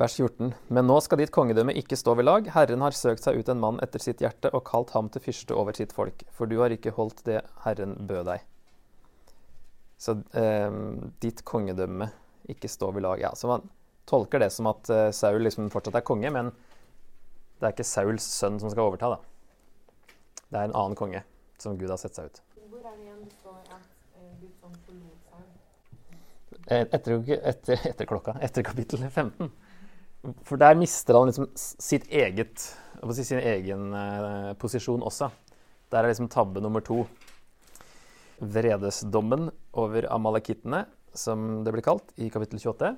Vers 0.00 0.16
14. 0.18 0.54
Men 0.74 0.88
nå 0.90 0.96
skal 1.04 1.20
ditt 1.20 1.30
kongedømme 1.34 1.74
ikke 1.78 1.96
stå 1.98 2.16
ved 2.18 2.26
lag. 2.26 2.48
Herren 2.50 2.82
har 2.82 2.96
søkt 2.98 3.22
seg 3.22 3.38
ut 3.38 3.50
en 3.52 3.60
mann 3.62 3.78
etter 3.84 4.02
sitt 4.02 4.24
hjerte 4.24 4.50
og 4.50 4.64
kalt 4.66 4.90
ham 4.96 5.06
til 5.14 5.22
fyrste 5.22 5.54
over 5.54 5.76
sitt 5.76 5.94
folk, 5.94 6.24
for 6.34 6.50
du 6.50 6.56
har 6.58 6.74
ikke 6.74 6.96
holdt 6.96 7.22
det 7.28 7.44
Herren 7.62 7.94
bød 8.08 8.26
deg. 8.32 8.42
Så 10.02 10.16
eh, 10.34 10.80
ditt 11.22 11.44
kongedømme 11.46 12.10
ikke 12.50 12.68
stå 12.68 12.90
ved 12.96 13.06
lag. 13.06 13.22
Ja, 13.22 13.30
så 13.38 13.52
man 13.52 13.68
tolker 14.10 14.42
det 14.42 14.50
som 14.52 14.66
at 14.72 14.90
eh, 14.90 15.12
Saul 15.14 15.46
liksom 15.46 15.70
fortsatt 15.72 16.00
er 16.00 16.06
konge, 16.06 16.32
men 16.34 16.50
det 17.60 17.68
er 17.68 17.76
ikke 17.76 17.86
Sauls 17.86 18.26
sønn 18.34 18.58
som 18.60 18.72
skal 18.74 18.88
overta, 18.88 19.14
da. 19.14 20.10
Det 20.50 20.58
er 20.58 20.68
en 20.68 20.74
annen 20.76 20.98
konge 20.98 21.22
som 21.62 21.78
Gud 21.78 21.92
har 21.94 22.02
sett 22.02 22.18
seg 22.18 22.26
ut. 22.28 22.42
Hvor 22.66 22.82
er 22.82 22.98
det 22.98 23.06
igjen 23.06 23.22
det 23.22 23.30
står 23.38 23.60
at 23.62 23.86
uh, 24.18 24.26
Gud 24.42 24.50
som 24.58 24.74
forlot 24.84 25.30
Saul? 25.30 25.46
Eh, 26.66 26.82
etter, 26.82 27.22
etter, 27.54 27.86
etter 27.94 28.10
klokka. 28.10 28.34
Etter 28.42 28.66
kapittel 28.66 29.06
15. 29.06 29.54
For 30.48 30.60
der 30.60 30.76
mister 30.78 31.18
han 31.18 31.28
liksom 31.28 31.50
sitt 31.54 32.06
eget, 32.08 32.66
si, 33.12 33.24
sin 33.24 33.40
egen 33.42 33.90
eh, 33.98 34.52
posisjon 34.60 35.04
også. 35.04 35.30
Der 35.92 36.02
er 36.02 36.12
liksom 36.12 36.30
tabbe 36.32 36.62
nummer 36.64 36.84
to. 36.84 37.04
Vredesdommen 38.40 39.50
over 39.78 40.08
amalekittene, 40.12 40.84
som 41.14 41.62
det 41.64 41.74
blir 41.74 41.84
kalt, 41.86 42.14
i 42.18 42.30
kapittel 42.32 42.58
28. 42.58 42.94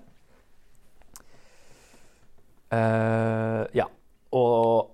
Uh, 2.73 3.63
ja. 3.77 3.87
Og 4.35 4.93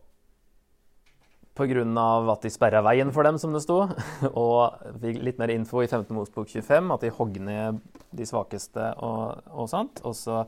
av 1.63 2.31
at 2.33 2.43
de 2.43 2.51
sperra 2.51 2.81
veien 2.83 3.13
for 3.13 3.23
dem, 3.29 3.39
som 3.39 3.53
det 3.53 3.63
sto, 3.63 3.85
og 4.33 4.83
fikk 5.03 5.21
litt 5.23 5.39
mer 5.39 5.53
info 5.53 5.83
i 5.85 5.87
15. 5.87 6.11
Mosbok 6.17 6.49
25, 6.49 6.91
at 6.97 7.05
de 7.05 7.13
hogg 7.13 7.39
ned 7.39 7.81
de 8.11 8.27
svakeste 8.27 8.93
og, 9.05 9.45
og 9.53 9.69
sånt. 9.71 10.03
Og 10.09 10.17
så 10.17 10.43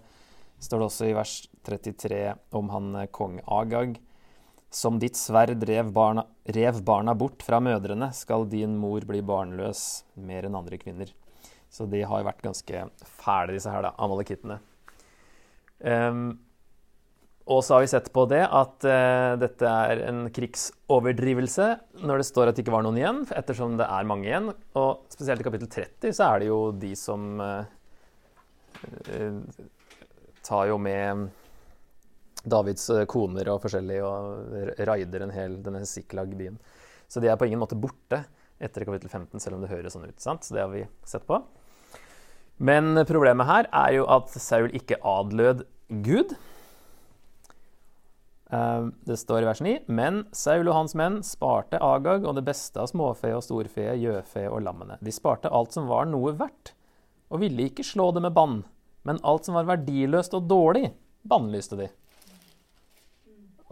står 0.63 0.81
det 0.81 0.89
også 0.89 1.09
i 1.09 1.17
vers 1.17 1.35
33 1.67 2.21
om 2.57 2.71
han 2.75 2.95
eh, 3.01 3.11
kong 3.11 3.41
Agag. 3.47 3.99
Som 4.75 4.99
ditt 4.99 5.19
sverd 5.19 5.63
rev 5.69 5.93
barna, 5.95 6.25
rev 6.51 6.81
barna 6.83 7.15
bort 7.15 7.45
fra 7.47 7.61
mødrene, 7.63 8.11
skal 8.15 8.49
din 8.51 8.75
mor 8.81 9.07
bli 9.07 9.21
barnløs 9.23 10.05
mer 10.19 10.49
enn 10.49 10.59
andre 10.59 10.81
kvinner. 10.81 11.13
Så 11.71 11.87
de 11.91 12.03
har 12.07 12.27
vært 12.27 12.43
ganske 12.43 12.87
fæle, 13.03 13.55
disse 13.55 13.71
her, 13.71 13.87
da, 13.87 13.95
amalekittene. 14.03 14.59
Um, 15.85 16.27
Og 17.45 17.61
så 17.61 17.75
har 17.75 17.83
vi 17.85 17.89
sett 17.93 18.07
på 18.15 18.23
det 18.31 18.41
at 18.41 18.87
uh, 18.89 19.35
dette 19.37 19.69
er 19.69 20.01
en 20.07 20.23
krigsoverdrivelse 20.33 21.67
når 22.01 22.23
det 22.23 22.27
står 22.31 22.49
at 22.49 22.57
det 22.57 22.65
ikke 22.65 22.73
var 22.73 22.87
noen 22.87 23.01
igjen, 23.03 23.19
ettersom 23.37 23.75
det 23.77 23.85
er 23.85 24.09
mange 24.09 24.31
igjen. 24.31 24.49
Og 24.81 25.05
spesielt 25.13 25.43
i 25.43 25.47
kapittel 25.47 25.69
30 25.69 26.15
så 26.17 26.31
er 26.31 26.41
det 26.41 26.49
jo 26.49 26.61
de 26.73 26.95
som 26.97 27.43
uh, 27.43 27.67
eh, 29.13 29.43
tar 30.45 30.69
jo 30.71 30.79
med 30.79 31.29
Davids 32.45 32.87
eh, 32.93 33.07
koner 33.09 33.49
og 33.55 33.63
forskjellig 33.65 34.01
og 34.05 34.79
raider 34.85 35.25
en 35.25 35.35
hel 35.35 35.59
denne 35.65 35.85
Siklag-byen. 35.89 36.59
Så 37.09 37.21
de 37.23 37.31
er 37.31 37.39
på 37.41 37.49
ingen 37.49 37.63
måte 37.63 37.79
borte 37.79 38.25
etter 38.63 38.85
kapittel 38.87 39.11
15, 39.11 39.41
selv 39.43 39.57
om 39.57 39.65
det 39.65 39.73
høres 39.73 39.95
sånn 39.97 40.07
ut. 40.09 40.21
sant? 40.23 40.45
Så 40.45 40.57
det 40.57 40.63
har 40.65 40.73
vi 40.73 40.85
sett 41.09 41.27
på. 41.29 41.41
Men 42.63 42.95
problemet 43.09 43.49
her 43.49 43.69
er 43.75 43.97
jo 43.97 44.05
at 44.15 44.31
Saul 44.31 44.71
ikke 44.77 45.01
adlød 45.03 45.65
Gud. 46.05 46.37
Eh, 48.55 48.85
Det 49.09 49.19
står 49.19 49.43
i 49.43 49.49
vers 49.49 49.61
9.: 49.65 49.75
Men 49.89 50.25
Saul 50.33 50.69
og 50.69 50.75
hans 50.75 50.95
menn 50.95 51.23
sparte 51.27 51.81
Agag 51.83 52.25
og 52.25 52.37
det 52.37 52.45
beste 52.47 52.81
av 52.81 52.89
småfe 52.93 53.33
og 53.35 53.43
storfe, 53.43 53.89
gjøfe 53.99 54.47
og 54.51 54.63
lammene. 54.63 54.99
De 55.03 55.13
sparte 55.13 55.51
alt 55.51 55.73
som 55.73 55.89
var 55.89 56.07
noe 56.07 56.33
verdt, 56.37 56.75
og 57.31 57.41
ville 57.41 57.69
ikke 57.69 57.85
slå 57.85 58.13
det 58.15 58.23
med 58.23 58.35
bann. 58.37 58.65
Men 59.05 59.21
alt 59.23 59.47
som 59.47 59.57
var 59.59 59.69
verdiløst 59.69 60.35
og 60.37 60.49
dårlig, 60.49 60.89
bannlyste 61.29 61.79
de. 61.79 61.91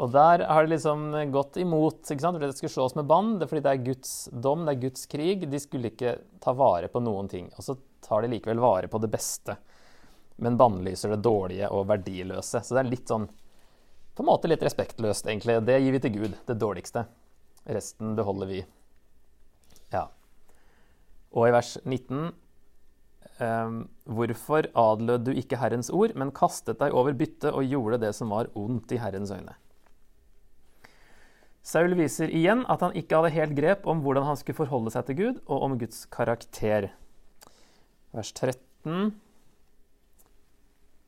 Og 0.03 0.11
der 0.13 0.45
har 0.49 0.65
de 0.65 0.73
liksom 0.73 1.11
gått 1.33 1.59
imot. 1.61 2.01
ikke 2.03 2.25
sant? 2.25 2.37
Fordi 2.37 2.49
det 2.51 2.59
skulle 2.59 2.75
slås 2.75 2.97
med 2.99 3.09
bann, 3.09 3.37
det 3.39 3.47
er 3.47 3.53
fordi 3.53 3.65
det 3.65 3.73
er 3.73 3.85
Guds 3.87 4.15
dom, 4.33 4.65
det 4.67 4.75
er 4.75 4.83
Guds 4.87 5.07
krig. 5.07 5.45
De 5.49 5.61
skulle 5.63 5.93
ikke 5.93 6.17
ta 6.43 6.55
vare 6.57 6.89
på 6.93 7.03
noen 7.05 7.29
ting. 7.31 7.51
Og 7.57 7.65
så 7.65 7.77
tar 8.03 8.25
de 8.25 8.33
likevel 8.33 8.61
vare 8.63 8.91
på 8.91 9.01
det 9.03 9.13
beste, 9.13 9.57
men 10.43 10.59
bannlyser 10.59 11.15
det 11.15 11.23
dårlige 11.25 11.71
og 11.71 11.87
verdiløse. 11.93 12.65
Så 12.65 12.75
det 12.75 12.83
er 12.83 12.93
litt 12.93 13.13
sånn 13.13 13.29
på 14.13 14.21
en 14.25 14.29
måte 14.29 14.49
litt 14.51 14.63
respektløst, 14.65 15.25
egentlig. 15.25 15.57
Det 15.65 15.79
gir 15.81 15.95
vi 15.95 16.01
til 16.05 16.13
Gud, 16.19 16.35
det 16.49 16.59
dårligste. 16.61 17.07
Resten 17.65 18.17
beholder 18.19 18.51
vi. 18.51 18.59
Ja. 19.93 20.03
Og 21.33 21.47
i 21.49 21.55
vers 21.55 21.79
19 21.85 22.33
ehm, 23.43 23.83
Hvorfor 24.05 24.69
adlød 24.75 25.27
du 25.27 25.33
ikke 25.33 25.59
Herrens 25.61 25.91
ord, 25.91 26.15
men 26.19 26.33
kastet 26.35 26.81
deg 26.81 26.95
over 26.95 27.17
byttet 27.17 27.51
og 27.53 27.67
gjorde 27.69 28.01
det 28.05 28.15
som 28.19 28.33
var 28.35 28.51
ondt 28.59 28.93
i 28.93 29.01
Herrens 29.03 29.33
øyne? 29.35 29.57
Saul 31.63 31.95
viser 31.95 32.33
igjen 32.35 32.65
at 32.71 32.83
han 32.83 32.97
ikke 32.99 33.21
hadde 33.21 33.37
helt 33.37 33.55
grep 33.59 33.85
om 33.87 34.01
hvordan 34.03 34.27
han 34.27 34.39
skulle 34.39 34.59
forholde 34.59 34.91
seg 34.91 35.07
til 35.07 35.21
Gud, 35.21 35.43
og 35.47 35.69
om 35.69 35.77
Guds 35.79 36.07
karakter. 36.11 36.91
Vers 38.13 38.33
13 38.35 39.13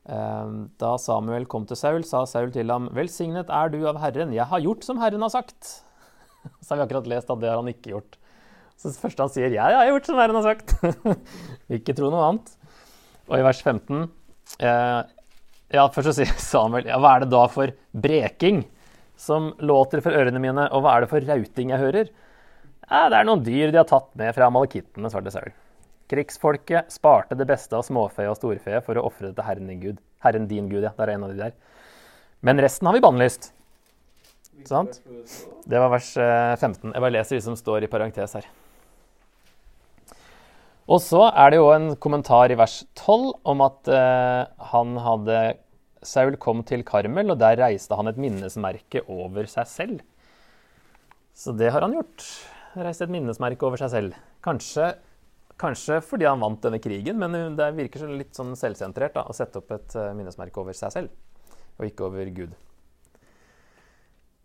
Ehm, 0.05 0.69
Da 0.81 0.97
Samuel 1.01 1.47
kom 1.49 1.65
til 1.69 1.79
Saul, 1.81 2.05
sa 2.05 2.25
Saul 2.29 2.53
til 2.53 2.71
ham, 2.71 2.89
'Velsignet 2.93 3.49
er 3.49 3.69
du 3.73 3.87
av 3.89 4.01
Herren, 4.01 4.33
jeg 4.33 4.45
har 4.45 4.61
gjort 4.61 4.85
som 4.85 4.99
Herren 4.99 5.23
har 5.23 5.33
sagt.' 5.33 5.85
Så 6.61 6.75
har 6.75 6.77
vi 6.77 6.85
akkurat 6.85 7.09
lest 7.09 7.31
at 7.31 7.41
det 7.41 7.49
har 7.49 7.57
han 7.57 7.73
ikke 7.73 7.95
gjort. 7.95 8.19
Så 8.77 8.91
det 8.91 9.01
første 9.01 9.25
han 9.25 9.33
sier, 9.33 9.55
'Jeg 9.55 9.79
har 9.79 9.89
gjort 9.89 10.07
som 10.07 10.19
verden 10.19 10.39
har 10.41 10.47
sagt'. 10.51 10.75
ikke 11.79 11.95
tro 11.97 12.11
noe 12.13 12.29
annet. 12.29 12.53
Og 13.31 13.39
i 13.39 13.45
vers 13.47 13.63
15 13.63 14.03
eh, 14.61 15.03
Ja, 15.73 15.89
først 15.89 16.11
så 16.11 16.17
sier 16.19 16.33
Samuel, 16.53 16.87
ja, 16.91 16.99
hva 17.01 17.17
er 17.17 17.25
det 17.25 17.33
da 17.33 17.47
for 17.49 17.73
breking 17.93 18.65
som 19.17 19.53
låter 19.63 20.03
for 20.05 20.13
ørene 20.13 20.43
mine, 20.43 20.67
og 20.75 20.85
hva 20.85 20.97
er 20.97 21.05
det 21.05 21.11
for 21.13 21.25
rauting 21.25 21.71
jeg 21.71 21.81
hører? 21.81 22.11
Ja, 22.91 23.09
det 23.09 23.19
er 23.21 23.29
noen 23.29 23.45
dyr 23.47 23.73
de 23.73 23.81
har 23.81 23.89
tatt 23.89 24.11
med 24.19 24.35
fra 24.37 24.51
malakittene, 24.53 25.09
svarte 25.09 25.33
Saul. 25.33 25.55
Krigsfolket 26.11 26.93
sparte 26.93 27.39
det 27.39 27.47
beste 27.49 27.79
av 27.79 27.87
småfe 27.87 28.27
og 28.29 28.37
storfe 28.37 28.83
for 28.85 29.01
å 29.01 29.07
ofre 29.09 29.31
det 29.31 29.39
til 29.39 29.47
Herren 29.47 29.71
din 29.71 29.81
Gud. 29.81 30.03
Herren 30.25 30.49
din 30.51 30.69
Gud, 30.69 30.83
ja. 30.85 30.93
Der 30.99 31.09
er 31.09 31.17
en 31.17 31.25
av 31.25 31.33
de 31.33 31.41
der. 31.41 31.55
Men 32.45 32.61
resten 32.61 32.91
har 32.91 32.97
vi 32.97 33.01
bannlyst. 33.01 33.55
Sant? 34.69 35.01
Det 35.65 35.81
var 35.81 35.91
vers 35.93 36.11
eh, 36.21 36.53
15. 36.59 36.93
Jeg 36.93 37.01
bare 37.01 37.15
leser 37.17 37.39
de 37.39 37.47
som 37.47 37.57
står 37.57 37.87
i 37.87 37.91
parentes 37.91 38.37
her. 38.37 38.47
Og 40.85 41.01
så 41.01 41.23
er 41.31 41.53
det 41.53 41.61
jo 41.61 41.71
en 41.73 41.95
kommentar 41.97 42.53
i 42.53 42.59
vers 42.61 42.83
12 42.99 43.31
om 43.49 43.63
at 43.65 43.89
eh, 43.89 44.43
han 44.73 44.99
hadde 45.01 45.39
Saul 46.05 46.37
kom 46.37 46.61
til 46.69 46.85
Karmel, 46.85 47.33
og 47.33 47.41
der 47.41 47.57
reiste 47.63 47.97
han 47.97 48.11
et 48.11 48.21
minnesmerke 48.21 49.01
over 49.09 49.49
seg 49.49 49.71
selv. 49.71 50.03
Så 51.35 51.55
det 51.57 51.71
har 51.73 51.87
han 51.87 51.97
gjort. 51.97 52.27
Reist 52.77 53.01
et 53.01 53.13
minnesmerke 53.13 53.65
over 53.65 53.81
seg 53.81 53.95
selv. 53.95 54.19
Kanskje, 54.45 54.91
kanskje 55.61 56.03
fordi 56.05 56.29
han 56.29 56.43
vant 56.43 56.61
denne 56.67 56.83
krigen, 56.85 57.17
men 57.23 57.57
det 57.57 57.71
virker 57.79 58.05
litt 58.13 58.37
sånn 58.37 58.53
selvsentrert 58.59 59.17
da, 59.17 59.25
å 59.25 59.37
sette 59.37 59.63
opp 59.63 59.73
et 59.73 59.97
eh, 59.97 60.13
minnesmerke 60.19 60.61
over 60.61 60.77
seg 60.77 60.93
selv, 60.93 61.57
og 61.79 61.89
ikke 61.89 62.11
over 62.11 62.29
Gud. 62.37 62.53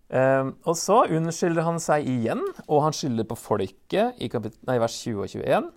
Uh, 0.10 0.56
og 0.65 0.73
så 0.73 1.04
unnskylder 1.13 1.67
han 1.67 1.75
seg 1.84 2.08
igjen, 2.10 2.39
og 2.65 2.80
han 2.82 2.95
skylder 2.97 3.28
på 3.30 3.36
folket 3.38 4.17
i 4.17 4.30
nei, 4.65 4.80
vers 4.82 4.95
20 5.04 5.19
og 5.21 5.36
21. 5.36 5.67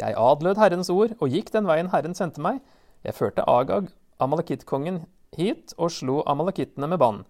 Jeg 0.00 0.16
adlød 0.16 0.60
Herrens 0.60 0.90
ord 0.92 1.12
og 1.18 1.32
gikk 1.32 1.52
den 1.52 1.68
veien 1.68 1.90
Herren 1.92 2.16
sendte 2.16 2.42
meg. 2.42 2.62
Jeg 3.04 3.16
førte 3.18 3.44
Agag, 3.50 3.90
amalekittkongen, 4.22 5.02
hit 5.36 5.74
og 5.76 5.92
slo 5.92 6.22
amalekittene 6.28 6.88
med 6.88 7.00
bann. 7.02 7.22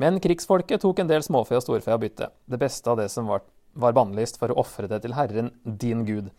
Men 0.00 0.18
krigsfolket 0.22 0.82
tok 0.82 1.02
en 1.02 1.10
del 1.10 1.22
småfe 1.22 1.54
og 1.54 1.62
storfe 1.62 1.92
av 1.94 2.00
bytte, 2.02 2.30
det 2.50 2.58
beste 2.58 2.90
av 2.90 2.98
det 2.98 3.08
som 3.12 3.28
var, 3.30 3.44
var 3.78 3.94
bannlyst, 3.94 4.40
for 4.40 4.50
å 4.50 4.58
ofre 4.64 4.90
det 4.90 5.04
til 5.04 5.14
Herren, 5.14 5.52
din 5.62 6.02
Gud, 6.08 6.32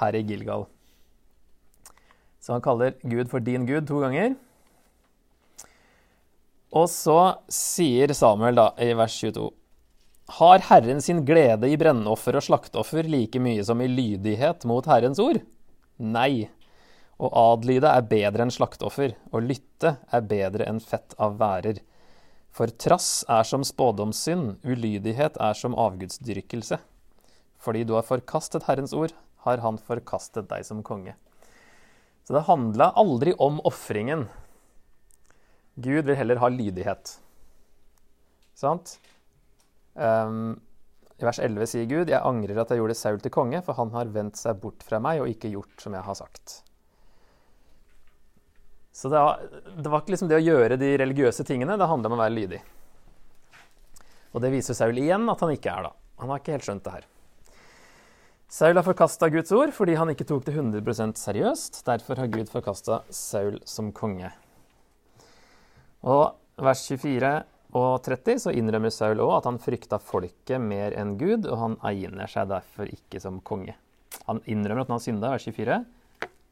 her 0.00 0.18
i 0.18 0.24
Gilgal. 0.26 0.66
Så 2.42 2.56
han 2.56 2.64
kaller 2.64 2.96
Gud 3.06 3.30
for 3.30 3.44
din 3.44 3.68
Gud 3.68 3.86
to 3.86 4.02
ganger. 4.02 4.34
Og 6.74 6.88
så 6.90 7.36
sier 7.52 8.10
Samuel 8.16 8.58
da 8.58 8.72
i 8.82 8.90
vers 8.98 9.14
22 9.20 9.50
Har 10.32 10.58
Herren 10.58 11.02
sin 11.02 11.24
glede 11.28 11.68
i 11.68 11.76
brennoffer 11.76 12.38
og 12.38 12.44
slakteoffer 12.46 13.04
like 13.04 13.40
mye 13.42 13.60
som 13.68 13.82
i 13.84 13.88
lydighet 13.90 14.62
mot 14.64 14.86
Herrens 14.88 15.18
ord? 15.20 15.42
Nei. 16.00 16.46
Å 17.20 17.28
adlyde 17.36 17.90
er 17.92 18.06
bedre 18.08 18.46
enn 18.46 18.54
slakteoffer, 18.54 19.12
og 19.28 19.44
lytte 19.44 19.98
er 20.08 20.24
bedre 20.30 20.64
enn 20.70 20.80
fett 20.80 21.12
av 21.20 21.36
værer. 21.42 21.82
For 22.48 22.72
trass 22.80 23.26
er 23.28 23.44
som 23.44 23.60
spådomssynd, 23.60 24.64
ulydighet 24.64 25.36
er 25.36 25.60
som 25.60 25.76
avgudsdyrkelse. 25.76 26.80
Fordi 27.60 27.84
du 27.84 27.92
har 27.98 28.08
forkastet 28.08 28.64
Herrens 28.70 28.96
ord, 28.96 29.12
har 29.44 29.60
han 29.60 29.76
forkastet 29.76 30.48
deg 30.48 30.64
som 30.64 30.80
konge. 30.80 31.12
Så 32.24 32.38
det 32.38 32.46
handla 32.48 32.94
aldri 32.96 33.36
om 33.36 33.60
ofringen. 33.68 34.30
Gud 35.76 36.08
vil 36.08 36.16
heller 36.16 36.40
ha 36.40 36.48
lydighet. 36.48 37.18
Sant? 38.56 38.96
Um, 39.94 40.60
I 41.20 41.26
vers 41.28 41.38
11 41.38 41.68
sier 41.70 41.86
Gud, 41.86 42.10
'Jeg 42.10 42.24
angrer 42.24 42.58
at 42.62 42.70
jeg 42.70 42.80
gjorde 42.80 42.98
Saul 42.98 43.20
til 43.20 43.30
konge, 43.30 43.62
for 43.62 43.78
han 43.78 43.90
har 43.94 44.10
vendt 44.10 44.40
seg 44.40 44.60
bort 44.60 44.82
fra 44.82 44.98
meg 44.98 45.20
og 45.20 45.28
ikke 45.30 45.52
gjort 45.52 45.80
som 45.80 45.94
jeg 45.94 46.02
har 46.02 46.18
sagt'. 46.18 46.62
Så 48.92 49.08
det 49.08 49.18
var, 49.18 49.40
det 49.76 49.88
var 49.88 50.02
ikke 50.02 50.12
liksom 50.12 50.28
det 50.28 50.40
å 50.40 50.44
gjøre 50.44 50.76
de 50.76 50.96
religiøse 51.00 51.44
tingene, 51.48 51.78
det 51.80 51.88
handler 51.88 52.12
om 52.12 52.18
å 52.18 52.22
være 52.22 52.36
lydig. 52.36 52.60
Og 54.32 54.40
det 54.44 54.52
viser 54.52 54.76
Saul 54.76 54.98
igjen 55.00 55.28
at 55.28 55.40
han 55.40 55.52
ikke 55.52 55.72
er, 55.72 55.88
da. 55.88 55.92
Han 56.20 56.32
har 56.32 56.40
ikke 56.40 56.56
helt 56.56 56.66
skjønt 56.66 56.84
det 56.84 56.96
her. 56.96 57.06
Saul 58.52 58.76
har 58.76 58.84
forkasta 58.84 59.30
Guds 59.32 59.52
ord 59.56 59.72
fordi 59.72 59.94
han 59.96 60.12
ikke 60.12 60.26
tok 60.28 60.44
det 60.44 60.52
100% 60.52 61.16
seriøst. 61.16 61.80
Derfor 61.86 62.20
har 62.20 62.28
Gud 62.32 62.50
forkasta 62.52 63.00
Saul 63.08 63.56
som 63.64 63.88
konge. 63.96 64.28
Og 66.04 66.34
vers 66.60 66.82
24 66.84 67.32
og 67.72 68.02
30 68.04 68.42
så 68.44 68.52
innrømmer 68.52 68.92
Saul 68.92 69.20
òg 69.24 69.38
at 69.38 69.46
han 69.48 69.60
frykta 69.62 69.96
folket 70.02 70.60
mer 70.60 70.92
enn 70.98 71.14
Gud, 71.20 71.46
og 71.48 71.56
han 71.56 71.76
egner 71.88 72.28
seg 72.28 72.50
derfor 72.50 72.90
ikke 72.92 73.20
som 73.22 73.40
konge. 73.40 73.78
Han 74.28 74.42
innrømmer 74.44 74.84
at 74.84 74.90
han 74.90 74.98
har 74.98 75.04
synda, 75.06 75.30
vers 75.32 75.46
24. 75.48 75.78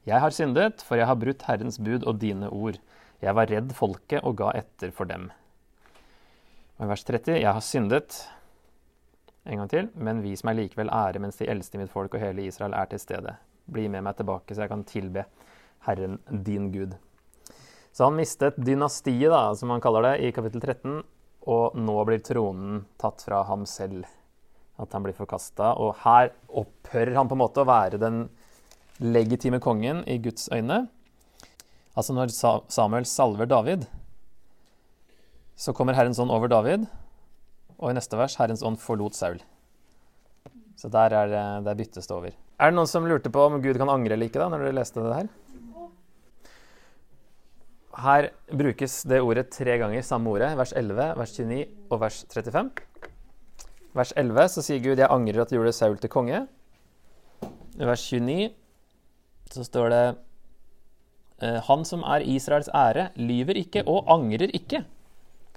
Jeg 0.09 0.25
har 0.25 0.33
syndet, 0.33 0.81
for 0.87 0.97
jeg 0.97 1.11
har 1.11 1.19
brutt 1.21 1.45
Herrens 1.45 1.77
bud 1.77 2.07
og 2.09 2.23
dine 2.23 2.49
ord. 2.49 2.79
Jeg 3.21 3.37
var 3.37 3.51
redd 3.53 3.75
folket 3.77 4.25
og 4.25 4.39
ga 4.41 4.55
etter 4.63 4.95
for 4.97 5.11
dem. 5.11 5.29
Og 6.81 6.89
vers 6.89 7.05
30. 7.05 7.37
Jeg 7.37 7.53
har 7.53 7.65
syndet, 7.65 8.23
en 9.45 9.61
gang 9.61 9.71
til, 9.73 9.93
men 10.01 10.25
vis 10.25 10.41
meg 10.45 10.57
likevel 10.57 10.89
ære 10.93 11.21
mens 11.21 11.37
de 11.37 11.49
eldste 11.53 11.77
i 11.77 11.83
mitt 11.83 11.93
folk 11.93 12.17
og 12.17 12.25
hele 12.25 12.49
Israel 12.49 12.73
er 12.77 12.89
til 12.89 13.03
stede. 13.03 13.37
Bli 13.69 13.87
med 13.93 14.09
meg 14.09 14.17
tilbake, 14.17 14.57
så 14.57 14.65
jeg 14.65 14.73
kan 14.73 14.89
tilbe 14.89 15.29
Herren 15.85 16.17
din 16.33 16.73
Gud. 16.73 16.97
Så 17.93 18.07
han 18.07 18.17
mistet 18.17 18.57
dynastiet, 18.57 19.29
da, 19.33 19.51
som 19.59 19.73
han 19.75 19.83
kaller 19.83 20.07
det, 20.07 20.15
i 20.25 20.33
kapittel 20.33 20.63
13, 20.63 21.01
og 21.49 21.77
nå 21.79 21.97
blir 22.09 22.21
tronen 22.25 22.83
tatt 23.01 23.23
fra 23.25 23.43
ham 23.49 23.65
selv. 23.67 24.05
At 24.81 24.93
han 24.97 25.05
blir 25.05 25.17
forkasta. 25.17 25.75
Og 25.81 25.95
her 26.05 26.31
opphører 26.49 27.15
han 27.17 27.29
på 27.29 27.37
en 27.37 27.43
måte 27.43 27.63
å 27.63 27.69
være 27.69 27.99
den 28.01 28.23
legitime 29.01 29.61
kongen 29.61 30.03
i 30.09 30.19
Guds 30.21 30.49
øyne. 30.53 30.87
Altså 31.97 32.15
når 32.17 32.33
Samuel 32.71 33.05
salver 33.09 33.49
David, 33.51 33.87
så 35.61 35.73
kommer 35.77 35.97
Herrens 35.97 36.21
ånd 36.23 36.33
over 36.33 36.49
David, 36.49 36.87
og 37.81 37.91
i 37.91 37.97
neste 37.97 38.17
vers 38.17 38.37
Herrens 38.41 38.63
ånd 38.65 38.79
forlot 38.81 39.17
Saul. 39.17 39.41
Så 40.81 40.89
der, 40.89 41.13
er, 41.13 41.27
det- 41.29 41.65
der 41.67 41.75
byttes 41.77 42.07
det 42.09 42.17
over. 42.17 42.33
Er 42.61 42.71
det 42.71 42.77
noen 42.77 42.89
som 42.89 43.05
lurte 43.05 43.29
på 43.33 43.41
om 43.47 43.61
Gud 43.61 43.77
kan 43.77 43.89
angre 43.93 44.15
eller 44.17 44.29
ikke 44.31 44.41
da, 44.41 44.49
når 44.49 44.65
dere 44.65 44.79
leste 44.81 45.01
det 45.05 45.17
her? 45.17 45.29
Her 47.99 48.31
brukes 48.55 49.03
det 49.09 49.21
ordet 49.21 49.51
tre 49.51 49.77
ganger, 49.79 50.03
samme 50.07 50.31
ordet. 50.31 50.53
Vers 50.59 50.73
11, 50.77 51.15
vers 51.19 51.35
29 51.35 51.67
og 51.91 52.01
vers 52.01 52.25
35. 52.31 52.71
Vers 53.99 54.13
11 54.17 54.49
så 54.55 54.63
sier 54.63 54.79
Gud 54.79 54.99
'Jeg 54.99 55.11
angrer 55.11 55.43
at 55.43 55.51
du 55.51 55.57
gjorde 55.57 55.73
Saul 55.73 55.99
til 55.99 56.11
konge'. 56.11 56.47
I 57.81 57.85
vers 57.85 58.05
29 58.13 58.55
så 59.51 59.65
står 59.65 59.89
det 59.91 60.17
«Eh, 61.43 61.61
Han 61.67 61.85
som 61.85 62.03
er 62.03 62.23
Israels 62.23 62.69
ære, 62.69 63.11
lyver 63.17 63.57
ikke 63.57 63.83
og 63.87 64.05
angrer 64.07 64.51
ikke. 64.55 64.85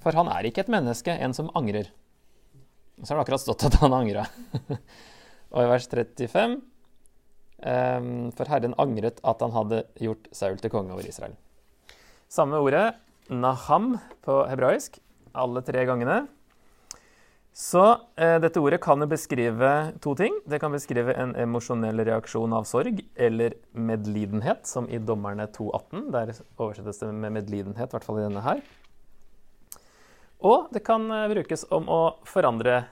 For 0.01 0.11
han 0.11 0.27
er 0.27 0.45
ikke 0.45 0.61
et 0.61 0.69
menneske, 0.69 1.11
en 1.11 1.33
som 1.33 1.51
angrer. 1.55 1.91
Så 3.03 3.13
har 3.13 3.17
det 3.17 3.25
akkurat 3.27 3.41
stått 3.41 3.65
at 3.65 3.79
han 3.81 3.93
angra. 3.93 4.25
og 5.53 5.63
i 5.63 5.69
vers 5.69 5.87
35 5.87 6.61
ehm, 7.63 8.31
For 8.31 8.45
Herren 8.49 8.75
angret 8.77 9.19
at 9.23 9.41
han 9.41 9.51
hadde 9.51 9.83
gjort 9.99 10.27
Saul 10.31 10.57
til 10.57 10.69
konge 10.69 10.93
over 10.93 11.07
Israel. 11.07 11.35
Samme 12.33 12.57
ordet, 12.57 12.95
naham, 13.29 13.91
på 14.25 14.39
hebraisk, 14.49 14.95
alle 15.37 15.61
tre 15.61 15.83
gangene. 15.85 16.15
Så 17.53 17.83
eh, 18.17 18.39
dette 18.41 18.57
ordet 18.57 18.79
kan 18.81 18.97
jo 18.97 19.05
beskrive 19.11 19.69
to 20.01 20.15
ting. 20.17 20.39
Det 20.49 20.57
kan 20.63 20.73
beskrive 20.73 21.13
en 21.13 21.35
emosjonell 21.37 22.01
reaksjon 22.01 22.57
av 22.57 22.65
sorg 22.65 23.03
eller 23.13 23.53
medlidenhet, 23.77 24.65
som 24.65 24.89
i 24.89 24.97
Dommerne 24.97 25.45
2,18. 25.45 26.09
Der 26.15 26.33
oversettes 26.57 27.03
det 27.03 27.13
med 27.13 27.37
medlidenhet, 27.37 27.93
i 27.93 27.99
hvert 27.99 28.09
fall 28.09 28.23
i 28.23 28.25
denne 28.25 28.41
her. 28.41 28.65
Og 30.41 30.73
det 30.73 30.81
kan 30.89 31.05
eh, 31.13 31.29
brukes 31.37 31.69
om 31.69 31.85
å 31.85 32.03
forandre 32.25 32.87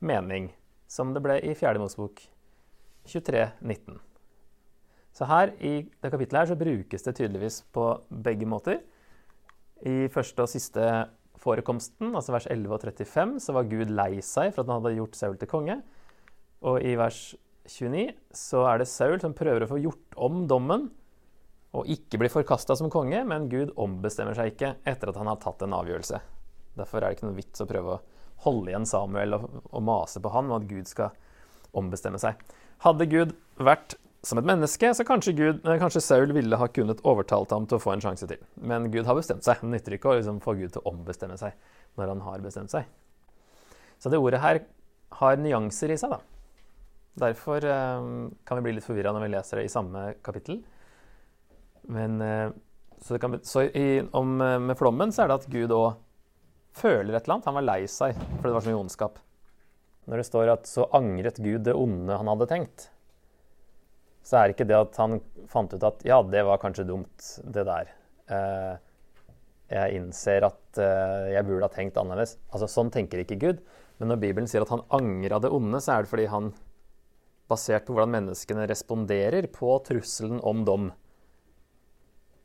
mening, 0.00 0.54
som 0.88 1.12
det 1.12 1.20
ble 1.28 1.36
i 1.44 1.52
4. 1.52 1.76
Mosebok 1.84 2.24
23,19. 3.12 4.00
Så 5.20 5.26
her 5.28 5.50
i 5.60 5.82
det 5.84 6.08
kapittelet 6.08 6.38
her 6.40 6.48
så 6.48 6.56
brukes 6.56 7.02
det 7.04 7.12
tydeligvis 7.18 7.58
på 7.76 7.90
begge 8.24 8.46
måter. 8.48 8.78
I 9.84 10.08
første 10.08 10.46
og 10.46 10.48
siste 10.48 10.86
forekomsten, 11.40 12.14
altså 12.16 12.32
vers 12.32 12.48
11 12.48 12.72
og 12.72 12.86
35, 12.86 13.34
så 13.44 13.52
var 13.52 13.68
Gud 13.68 13.92
lei 13.92 14.22
seg 14.24 14.54
for 14.54 14.62
at 14.62 14.70
han 14.72 14.80
hadde 14.80 14.96
gjort 14.96 15.18
Saul 15.18 15.36
til 15.36 15.50
konge. 15.50 15.76
Og 16.64 16.80
i 16.80 16.96
vers 16.96 17.20
29 17.68 18.06
så 18.32 18.64
er 18.72 18.80
det 18.80 18.88
Saul 18.88 19.20
som 19.20 19.36
prøver 19.36 19.66
å 19.66 19.70
få 19.70 19.82
gjort 19.84 20.16
om 20.16 20.46
dommen 20.48 20.88
og 21.76 21.92
ikke 21.92 22.18
bli 22.18 22.32
forkasta 22.32 22.74
som 22.80 22.88
konge, 22.90 23.20
men 23.28 23.48
Gud 23.52 23.76
ombestemmer 23.76 24.34
seg 24.34 24.54
ikke 24.54 24.74
etter 24.88 25.12
at 25.12 25.20
han 25.20 25.28
har 25.28 25.38
tatt 25.44 25.60
en 25.68 25.76
avgjørelse. 25.76 26.18
Derfor 26.80 27.04
er 27.04 27.10
det 27.10 27.20
ikke 27.20 27.28
noe 27.28 27.38
vits 27.38 27.60
å 27.60 27.68
prøve 27.68 27.98
å 27.98 28.02
holde 28.46 28.72
igjen 28.72 28.88
Samuel 28.88 29.36
og, 29.36 29.48
og 29.68 29.84
mase 29.84 30.24
på 30.24 30.32
han 30.32 30.48
om 30.48 30.56
at 30.62 30.68
Gud 30.70 30.88
skal 30.88 31.12
ombestemme 31.76 32.18
seg. 32.18 32.40
Hadde 32.88 33.06
Gud 33.12 33.36
vært 33.60 34.00
som 34.22 34.38
et 34.38 34.44
menneske, 34.44 34.90
så 34.94 35.04
kanskje, 35.06 35.32
Gud, 35.36 35.60
eh, 35.64 35.78
kanskje 35.80 36.02
Saul 36.04 36.32
ville 36.36 36.56
ha 36.60 36.66
kunnet 36.68 37.00
overtalt 37.08 37.52
ham 37.54 37.66
til 37.66 37.78
å 37.78 37.82
få 37.82 37.94
en 37.94 38.02
sjanse 38.04 38.28
til. 38.28 38.40
Men 38.60 38.90
Gud 38.92 39.06
har 39.08 39.16
bestemt 39.16 39.46
seg. 39.46 39.62
Det 39.62 39.70
nytter 39.72 39.96
ikke 39.96 40.10
å 40.10 40.18
liksom, 40.18 40.42
få 40.44 40.56
Gud 40.58 40.74
til 40.74 40.82
å 40.82 40.92
ombestemme 40.92 41.38
seg 41.40 41.56
når 41.96 42.12
han 42.12 42.20
har 42.26 42.44
bestemt 42.44 42.72
seg. 42.72 42.84
Så 44.00 44.12
det 44.12 44.20
ordet 44.20 44.40
her 44.40 44.60
har 45.20 45.40
nyanser 45.40 45.92
i 45.92 45.96
seg, 46.00 46.12
da. 46.12 46.20
Derfor 47.20 47.64
eh, 47.64 48.10
kan 48.44 48.60
vi 48.60 48.66
bli 48.66 48.76
litt 48.76 48.86
forvirra 48.86 49.12
når 49.16 49.26
vi 49.26 49.32
leser 49.32 49.60
det 49.60 49.64
i 49.68 49.72
samme 49.72 50.04
kapittel. 50.24 50.60
Men 51.88 52.20
eh, 52.20 52.50
Så, 53.00 53.16
kan, 53.18 53.38
så 53.42 53.64
i, 53.64 54.02
om, 54.12 54.40
eh, 54.44 54.58
med 54.60 54.76
flommen 54.76 55.12
så 55.12 55.24
er 55.24 55.28
det 55.30 55.40
at 55.40 55.48
Gud 55.48 55.72
òg 55.72 55.96
føler 56.76 57.16
et 57.16 57.24
eller 57.24 57.38
annet. 57.38 57.48
Han 57.48 57.56
var 57.56 57.64
lei 57.64 57.82
seg 57.88 58.14
for 58.36 58.48
det 58.50 58.52
var 58.52 58.64
så 58.64 58.68
mye 58.70 58.80
ondskap. 58.84 59.18
Når 60.04 60.20
det 60.20 60.26
står 60.28 60.52
at 60.52 60.68
så 60.68 60.84
angret 60.92 61.40
Gud 61.40 61.64
det 61.64 61.72
onde 61.72 62.16
han 62.20 62.28
hadde 62.28 62.48
tenkt, 62.50 62.90
så 64.22 64.36
er 64.36 64.48
det 64.48 64.56
ikke 64.56 64.68
det 64.68 64.78
at 64.78 64.98
han 65.00 65.18
fant 65.50 65.72
ut 65.74 65.84
at 65.86 66.04
ja, 66.06 66.20
det 66.22 66.44
var 66.46 66.60
kanskje 66.62 66.86
dumt, 66.88 67.28
det 67.44 67.64
der. 67.68 67.92
Eh, 68.30 68.74
jeg 69.70 70.00
innser 70.00 70.46
at 70.48 70.80
eh, 70.82 71.30
jeg 71.36 71.46
burde 71.46 71.66
ha 71.66 71.72
tenkt 71.72 71.98
annerledes. 72.00 72.36
Altså, 72.50 72.68
Sånn 72.70 72.90
tenker 72.94 73.22
ikke 73.22 73.38
Gud. 73.40 73.62
Men 74.00 74.12
når 74.12 74.20
Bibelen 74.22 74.50
sier 74.50 74.64
at 74.64 74.72
han 74.72 74.84
angra 74.96 75.40
det 75.42 75.52
onde, 75.52 75.80
så 75.82 75.94
er 75.94 76.04
det 76.04 76.12
fordi 76.12 76.26
han, 76.32 76.52
basert 77.50 77.86
på 77.86 77.96
hvordan 77.96 78.12
menneskene 78.14 78.68
responderer 78.70 79.48
på 79.50 79.72
trusselen 79.82 80.38
om 80.46 80.60
dom 80.62 80.84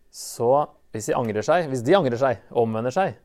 Så 0.09 0.49
hvis 0.95 1.11
de 1.11 1.13
angrer 1.13 1.45
seg, 1.45 1.67
hvis 1.69 1.83
de 1.85 1.93
angrer 1.93 2.17
seg, 2.17 2.41
omvender 2.49 2.93
seg, 2.95 3.19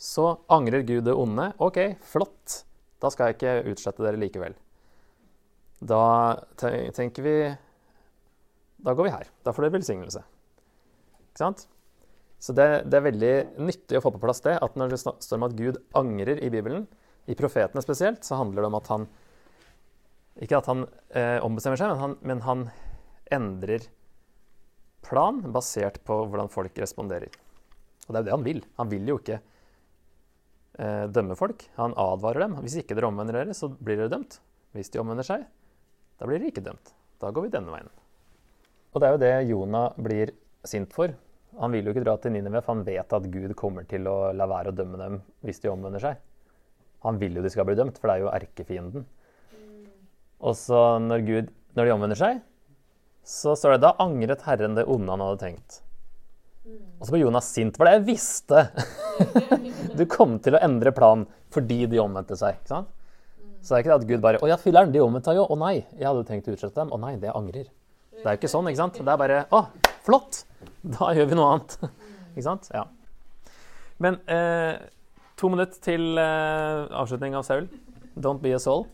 så 0.00 0.38
angrer 0.52 0.86
Gud 0.86 1.04
det 1.06 1.14
onde. 1.16 1.50
OK, 1.62 1.78
flott. 2.06 2.62
Da 3.02 3.10
skal 3.12 3.30
jeg 3.30 3.36
ikke 3.36 3.72
utslette 3.74 4.04
dere 4.04 4.20
likevel. 4.20 4.54
Da 5.84 6.04
tenker 6.56 7.26
vi 7.26 7.36
Da 8.84 8.92
går 8.94 9.08
vi 9.08 9.14
her. 9.14 9.30
Da 9.44 9.54
får 9.56 9.66
du 9.66 9.76
velsignelse. 9.78 10.22
Ikke 11.30 11.40
sant? 11.40 11.64
Så 12.44 12.52
det, 12.52 12.66
det 12.92 12.98
er 12.98 13.06
veldig 13.06 13.34
nyttig 13.64 13.96
å 13.96 14.02
få 14.04 14.12
på 14.12 14.20
plass 14.20 14.42
det, 14.44 14.58
at 14.60 14.74
når 14.76 14.92
det 14.92 15.00
står 15.00 15.38
om 15.38 15.46
at 15.46 15.56
Gud 15.56 15.78
angrer 15.96 16.42
i 16.44 16.50
Bibelen, 16.52 16.84
i 17.24 17.36
profetene 17.38 17.80
spesielt, 17.80 18.26
så 18.26 18.36
handler 18.36 18.60
det 18.60 18.68
om 18.68 18.76
at 18.76 18.90
han 18.92 19.06
Ikke 20.44 20.58
at 20.58 20.66
han 20.68 20.82
eh, 21.14 21.38
ombestemmer 21.46 21.78
seg, 21.78 21.92
men 21.94 22.00
han, 22.02 22.16
men 22.20 22.40
han 22.44 22.64
endrer 23.32 23.86
plan 25.06 25.38
basert 25.54 26.00
på 26.04 26.16
hvordan 26.26 26.50
folk 26.52 26.76
responderer. 26.82 27.32
Og 28.04 28.10
det 28.10 28.18
er 28.18 28.24
jo 28.24 28.26
det 28.26 28.34
han 28.34 28.46
vil. 28.46 28.62
Han 28.80 28.90
vil 28.90 29.08
jo 29.08 29.18
ikke 29.20 29.38
eh, 29.38 31.04
dømme 31.14 31.36
folk. 31.38 31.64
Han 31.78 31.94
advarer 31.96 32.44
dem. 32.44 32.58
Hvis 32.64 32.80
ikke 32.82 32.98
dere 32.98 33.12
omvender 33.12 33.38
dere, 33.40 33.56
så 33.56 33.70
blir 33.70 34.00
dere 34.00 34.12
dømt. 34.12 34.40
Hvis 34.74 34.90
de 34.90 35.00
omvender 35.00 35.26
seg, 35.26 35.46
da 36.18 36.26
blir 36.26 36.42
dere 36.42 36.50
ikke 36.50 36.66
dømt. 36.66 36.92
Da 37.22 37.30
går 37.30 37.46
vi 37.46 37.54
denne 37.54 37.72
veien. 37.72 37.92
Og 38.94 39.02
det 39.02 39.08
er 39.08 39.14
jo 39.14 39.22
det 39.22 39.32
Jonah 39.50 39.94
blir 39.98 40.30
sint 40.64 40.92
for. 40.94 41.10
Han 41.58 41.74
vil 41.74 41.86
jo 41.86 41.94
ikke 41.94 42.04
dra 42.06 42.14
til 42.18 42.34
Ninive, 42.34 42.62
for 42.62 42.74
han 42.76 42.86
vet 42.86 43.14
at 43.18 43.26
Gud 43.30 43.54
kommer 43.58 43.86
til 43.90 44.06
å 44.10 44.32
la 44.34 44.46
være 44.50 44.70
å 44.70 44.76
dømme 44.76 44.98
dem 45.00 45.20
hvis 45.46 45.60
de 45.62 45.70
omvender 45.70 46.02
seg. 46.02 46.20
Han 47.04 47.18
vil 47.20 47.36
jo 47.36 47.44
de 47.44 47.50
skal 47.52 47.66
bli 47.68 47.76
dømt, 47.78 47.98
for 48.00 48.08
det 48.08 48.16
er 48.16 48.24
jo 48.24 48.32
erkefienden. 48.32 49.06
Og 50.44 50.56
så 50.58 50.80
når, 51.02 51.24
Gud, 51.26 51.50
når 51.76 51.88
de 51.88 51.94
omvender 51.94 52.20
seg, 52.20 52.40
så 53.24 53.54
står 53.58 53.76
det 53.76 53.84
da 53.84 53.94
angret 54.02 54.44
Herren 54.46 54.78
det 54.78 54.86
onde 54.90 55.10
han 55.10 55.22
hadde 55.24 55.42
tenkt. 55.42 55.80
Og 56.64 57.06
så 57.06 57.12
ble 57.12 57.22
Jonas 57.24 57.50
sint, 57.52 57.76
for 57.76 57.88
det 57.88 57.98
jeg 57.98 58.08
visste! 58.12 58.68
Du 59.94 60.02
kom 60.10 60.40
til 60.42 60.56
å 60.56 60.60
endre 60.64 60.90
plan 60.90 61.20
fordi 61.54 61.84
de 61.86 62.00
omvendte 62.02 62.34
seg. 62.34 62.56
ikke 62.58 62.72
sant? 62.72 62.88
Så 63.62 63.70
det 63.70 63.76
er 63.76 63.84
ikke 63.84 63.92
det 63.92 63.98
at 64.00 64.08
Gud 64.08 64.22
bare 64.24 64.40
'Å 64.42 64.48
ja, 64.50 64.56
filler'n, 64.58 64.90
de 64.90 65.02
omvendte 65.04 65.30
seg 65.30 65.38
jo.' 65.38 65.46
'Å 65.46 65.58
nei, 65.60 65.76
jeg 65.94 66.08
hadde 66.08 66.24
tenkt 66.26 66.48
å 66.50 66.54
utsette 66.56 66.74
dem.' 66.74 66.90
'Å 66.90 66.98
nei, 66.98 67.14
det 67.22 67.30
angrer.' 67.30 67.70
Det 68.24 68.30
er 68.30 68.38
jo 68.38 68.40
ikke 68.40 68.48
sånn, 68.48 68.68
ikke 68.70 68.80
sant? 68.80 68.98
Det 69.04 69.10
er 69.12 69.18
bare 69.20 69.38
'Å, 69.52 69.58
flott! 70.00 70.46
Da 70.80 71.10
gjør 71.12 71.26
vi 71.28 71.36
noe 71.36 71.48
annet.' 71.52 71.74
ikke 72.32 72.44
sant? 72.46 72.70
Ja. 72.72 72.86
Men 74.00 74.16
eh, 74.24 74.80
to 75.36 75.50
minutter 75.52 75.76
til 75.84 76.16
eh, 76.16 76.86
avslutning 76.88 77.36
av 77.36 77.44
Saul. 77.44 77.68
Don't 78.16 78.40
be 78.40 78.54
a 78.56 78.62
soul. 78.62 78.86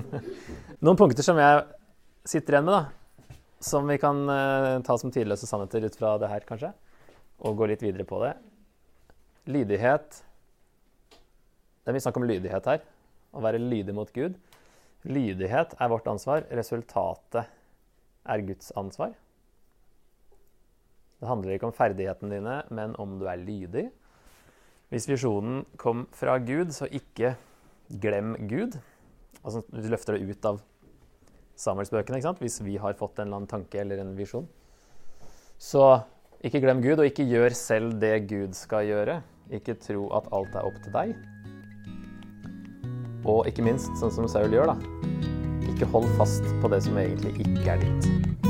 Noen 0.80 0.96
punkter 0.96 1.20
som 1.20 1.36
jeg 1.36 1.66
sitter 2.24 2.56
igjen 2.56 2.70
med, 2.70 2.80
da. 2.80 3.36
Som 3.60 3.92
vi 3.92 3.98
kan 4.00 4.24
eh, 4.32 4.80
ta 4.88 4.96
som 4.96 5.12
tidløse 5.12 5.44
sannheter 5.44 5.84
ut 5.84 6.00
fra 6.00 6.16
det 6.16 6.32
her, 6.32 6.48
kanskje. 6.48 6.72
Og 7.44 7.60
gå 7.60 7.68
litt 7.68 7.84
videre 7.84 8.08
på 8.08 8.24
det. 8.24 8.32
Lydighet. 9.52 10.22
Det 11.12 11.92
er 11.92 11.92
mye 11.92 12.08
snakk 12.08 12.24
om 12.24 12.28
lydighet 12.32 12.72
her. 12.72 12.88
Å 13.36 13.44
være 13.44 13.60
lydig 13.60 14.00
mot 14.00 14.08
Gud. 14.16 14.40
Lydighet 15.04 15.76
er 15.76 15.92
vårt 15.92 16.08
ansvar. 16.08 16.48
Resultatet 16.48 17.59
er 18.28 18.44
Guds 18.46 18.72
ansvar. 18.76 19.14
Det 21.20 21.28
handler 21.28 21.56
ikke 21.56 21.68
om 21.68 21.76
ferdighetene 21.76 22.38
dine, 22.38 22.56
men 22.72 22.94
om 23.00 23.18
du 23.20 23.26
er 23.28 23.40
lydig. 23.40 23.90
Hvis 24.90 25.06
visjonen 25.08 25.64
kom 25.78 26.06
fra 26.16 26.38
Gud, 26.42 26.72
så 26.74 26.88
ikke 26.88 27.34
glem 28.00 28.34
Gud. 28.48 28.78
Altså, 29.44 29.62
du 29.68 29.88
løfter 29.88 30.16
det 30.16 30.32
ut 30.32 30.48
av 30.48 30.62
Samuelsbøkene, 31.60 32.18
ikke 32.18 32.30
sant? 32.30 32.40
hvis 32.40 32.60
vi 32.64 32.78
har 32.80 32.96
fått 32.96 33.20
en 33.20 33.28
eller 33.28 33.42
annen 33.42 33.50
tanke 33.50 33.82
eller 33.82 34.00
en 34.00 34.14
visjon. 34.16 34.48
Så 35.60 35.84
ikke 36.40 36.62
glem 36.64 36.80
Gud, 36.80 36.98
og 36.98 37.04
ikke 37.04 37.28
gjør 37.28 37.52
selv 37.56 37.98
det 38.00 38.14
Gud 38.30 38.56
skal 38.56 38.88
gjøre. 38.88 39.20
Ikke 39.52 39.76
tro 39.76 40.08
at 40.16 40.30
alt 40.32 40.56
er 40.56 40.64
opp 40.64 40.80
til 40.80 40.96
deg. 40.96 41.12
Og 43.28 43.44
ikke 43.50 43.66
minst, 43.66 43.92
sånn 44.00 44.14
som 44.14 44.30
Saul 44.30 44.56
gjør, 44.56 44.72
da. 44.72 45.29
Ikke 45.80 45.92
hold 45.92 46.10
fast 46.18 46.44
på 46.60 46.68
det 46.68 46.82
som 46.84 46.98
egentlig 47.00 47.30
ikke 47.40 47.70
er 47.72 47.78
ditt. 47.80 48.49